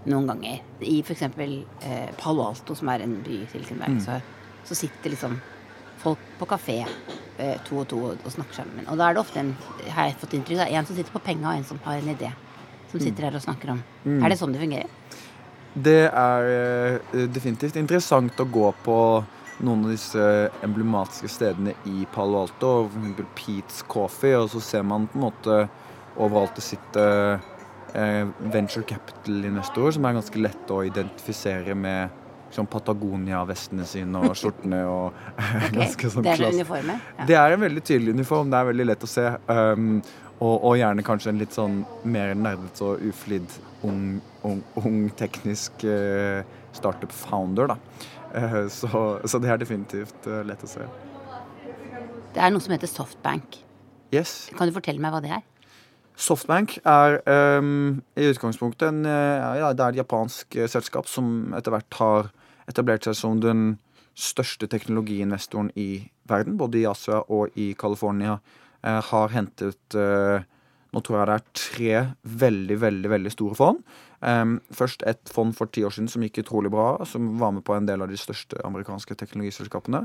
[0.06, 0.62] noen ganger.
[0.86, 1.26] I f.eks.
[1.26, 4.06] Eh, Palo Alto, som er en by i Silicon Valley, mm.
[4.06, 4.20] så,
[4.70, 5.40] så sitter liksom
[6.04, 8.88] folk på kafé eh, to og to og snakker sammen.
[8.88, 9.54] Og da er det ofte en,
[9.88, 12.12] har jeg fått inntrykk av, en som sitter på penga, og en som har en
[12.14, 12.32] idé.
[12.92, 13.06] Som mm.
[13.06, 13.84] sitter her og snakker om.
[14.04, 14.20] Mm.
[14.20, 15.00] Er det sånn det fungerer?
[15.74, 18.98] Det er uh, definitivt interessant å gå på
[19.64, 20.26] noen av disse
[20.66, 23.24] emblematiske stedene i Palo Alto, f.eks.
[23.38, 25.64] Pete's Coffee, og så ser man på en måte
[26.14, 32.22] overalt det sitter uh, venture capital-investorer som er ganske lett å identifisere med
[32.56, 35.72] sånn Patagonia-vestene sine og skjortene og okay.
[35.78, 36.92] ganske sånn Det er en uniform?
[36.94, 37.28] Ja.
[37.30, 38.52] Det er en veldig tydelig uniform.
[38.54, 39.26] Det er veldig lett å se.
[39.50, 39.96] Um,
[40.44, 41.78] og, og, gjerne kanskje en litt sånn
[42.10, 43.54] mer nerdete og uflidd
[43.88, 46.42] ung, ung, ung teknisk uh,
[46.76, 47.78] startup-founder, da.
[48.34, 48.90] Uh, så,
[49.24, 50.88] så, det er definitivt uh, lett å se.
[52.34, 53.60] Det er noe som heter Softbank.
[54.14, 54.50] Yes.
[54.58, 55.44] Kan du fortelle meg hva det er?
[56.20, 57.20] Softbank er
[57.58, 62.30] um, i utgangspunktet en, ja, det er et japansk selskap som etter hvert har
[62.70, 63.78] etablert seg som den
[64.14, 68.40] største teknologiinvestoren i verden, både i Asia og i California,
[68.84, 70.50] eh, har hentet eh,
[70.94, 71.94] Nå tror jeg det er tre
[72.38, 73.80] veldig, veldig veldig store fond.
[74.22, 77.64] Um, først et fond for ti år siden som gikk utrolig bra, som var med
[77.66, 80.04] på en del av de største amerikanske teknologiselskapene.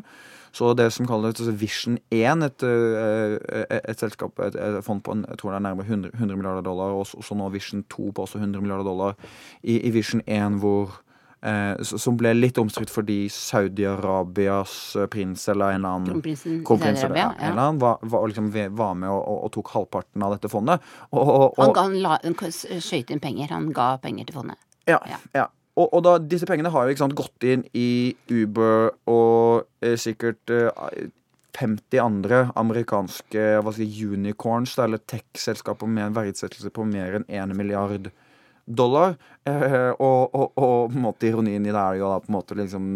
[0.57, 5.13] Så det som kalles Vision 1, et, eh, et, et selskap, et, et, fond på
[5.13, 8.09] en, jeg tror det er nærmere 100, 100 milliarder dollar, og så nå Vision 2
[8.17, 9.15] på også 100 milliarder dollar.
[9.63, 11.03] I, i Vision 1 hvor
[11.39, 17.29] Eh, som ble litt omstridt fordi Saudi-Arabias eh, prins eller en eller annen Kronprinsen Saudi-Arabia
[17.55, 17.69] ja.
[17.79, 20.83] var, var, liksom, var, med og, og, og, tok halvparten av dette fondet.
[21.15, 23.55] Og, han, ga, han, han skøyt inn penger.
[23.55, 24.59] Han ga penger til fondet.
[24.91, 24.99] Ja.
[25.07, 25.21] ja.
[25.37, 25.47] ja.
[25.79, 30.51] Og, og da, disse pengene har jo sant, gått inn i Uber og eh, sikkert
[30.51, 31.07] eh,
[31.55, 37.55] 50 andre amerikanske hva jeg, unicorns, eller tech-selskaper med en verdsettelse på mer enn 1
[37.55, 38.25] milliard dollar
[38.69, 39.17] dollar.
[39.49, 42.37] Eh, og, og, og, på en måte ironien i det er jo da på en
[42.37, 42.91] måte liksom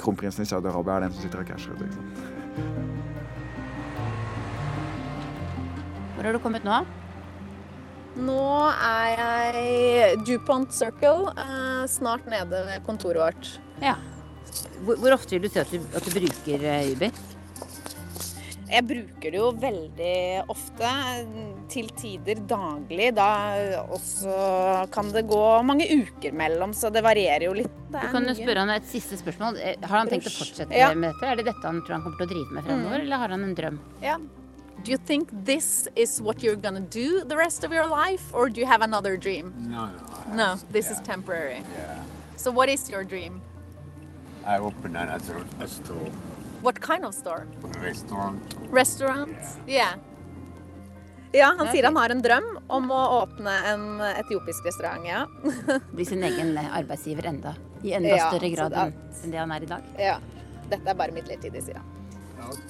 [0.00, 1.82] Kronprinsen i Saudi-Arabia er den som sitter og casher ut.
[6.16, 6.82] Hvor har du kommet nå?
[8.22, 8.46] Nå
[8.76, 13.52] er jeg DuPont Circle, eh, snart nede ved kontoret vårt.
[13.80, 13.96] Ja.
[14.84, 17.31] Hvor, hvor ofte vil du si at du, at du bruker eh, Uber?
[18.72, 20.16] Jeg bruker det jo veldig
[20.52, 20.90] ofte.
[21.72, 23.10] Til tider daglig.
[23.16, 23.28] Da
[23.84, 24.36] også
[24.92, 27.80] kan det gå mange uker mellom, så det varierer jo litt.
[27.92, 29.58] Du kan jo spørre han et siste spørsmål.
[29.60, 30.92] Eh, har han tenkt å fortsette ja.
[30.96, 31.28] med dette?
[31.28, 33.04] Er det dette han tror han kommer til å drive med fremover, mm.
[33.04, 33.82] eller har han en drøm?
[34.04, 34.16] Ja.
[34.82, 38.48] Do you think this is what you're gonna do the rest of your life, or
[38.48, 39.52] do you have another dream?
[39.68, 40.34] No, no.
[40.34, 40.92] No, this yeah.
[40.92, 41.60] is temporary.
[41.76, 42.02] Yeah.
[42.36, 43.42] So what is your dream?
[44.46, 46.10] I open another store.
[46.62, 47.46] What kind of store?
[47.82, 48.56] Restaurant.
[48.70, 49.36] Restaurant,
[49.66, 49.94] yeah.
[51.32, 55.24] Ja, han sier han har en drøm om å åpne en etiopisk restaurant, ja.
[55.96, 57.54] Bli sin egen arbeidsgiver enda.
[57.82, 59.88] I enda ja, større grad enn det han er i dag.
[59.98, 60.18] Ja.
[60.70, 61.88] Dette er bare midlertidig, sier han.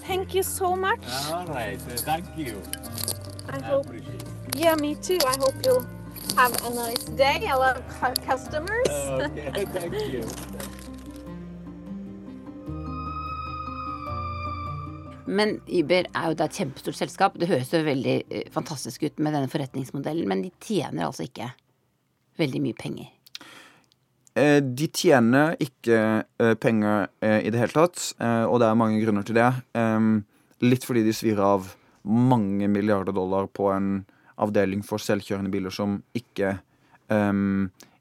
[0.07, 1.05] Thank you so much.
[1.33, 1.81] All right.
[2.07, 2.61] Thank you.
[3.49, 3.89] I hope.
[4.55, 5.19] Yeah, me too.
[5.27, 5.85] I hope you'll
[6.37, 7.47] Have a nice day.
[7.47, 8.89] I love cu- customers.
[8.89, 10.25] Okay, thank you.
[15.33, 17.39] Men Uber er jo da et kjempestort selskap.
[17.41, 21.49] Det høres jo veldig eh, fantastisk ut med denne forretningsmodellen, men de tjener altså ikke
[22.41, 23.11] veldig mye penger.
[24.39, 29.27] Eh, De tjener ikke eh, penger i det hele tatt, og det er mange grunner
[29.27, 29.49] til det.
[30.63, 31.73] Litt fordi de svir av
[32.03, 33.91] mange milliarder dollar på en
[34.43, 36.57] avdeling for selvkjørende biler som ikke,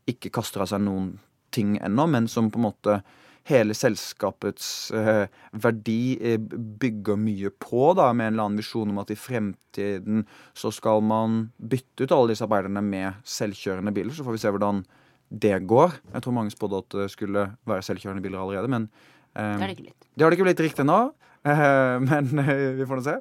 [0.09, 1.11] ikke kaster av seg noen
[1.53, 3.01] ting ennå, men som på en måte
[3.49, 5.25] hele selskapets eh,
[5.63, 6.37] verdi eh,
[6.81, 10.25] bygger mye på, da, med en eller annen visjon om at i fremtiden
[10.57, 14.13] så skal man bytte ut alle disse arbeiderne med selvkjørende biler.
[14.13, 14.83] Så får vi se hvordan
[15.31, 15.97] det går.
[16.13, 18.89] Jeg tror mange spådde at det skulle være selvkjørende biler allerede, men
[19.33, 20.07] eh, Det har det ikke blitt.
[20.13, 21.01] det har det ikke blitt riktig ennå.
[21.41, 23.15] Eh, men eh, vi får nå se.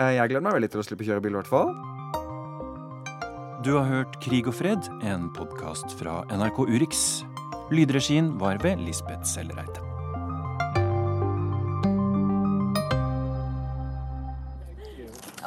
[0.00, 1.74] Eh, jeg gleder meg veldig til å slippe å kjøre bil, i hvert fall.
[3.68, 7.02] Du har hørt Krig og fred, en podkast fra NRK Urix.
[7.70, 9.80] Lydregien var ved Lisbeth Sellereite.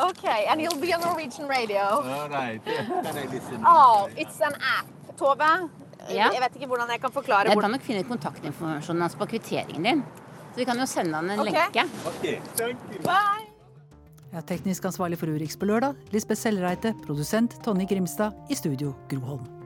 [0.09, 1.79] Okay, and you'll be on Norwegian radio.
[1.79, 2.63] All right.
[2.65, 3.27] Can I?
[3.65, 4.87] Oh, it's an app.
[5.17, 5.69] Tove,
[6.09, 6.29] Ja.
[6.31, 9.83] jeg vet ikke hvordan jeg kan forklare Jeg kan nok finne kontaktinformasjonen hans på kvitteringen
[9.83, 10.03] din.
[10.53, 11.51] Så vi kan jo sende han en okay.
[11.51, 11.83] lenke.
[12.07, 13.03] Okay, thank you.
[13.03, 13.49] Bye!
[14.33, 19.19] er teknisk ansvarlig for Urix på lørdag, Lisbeth Sellreite, produsent Tonje Grimstad, i studio Gro
[19.19, 19.58] Holm.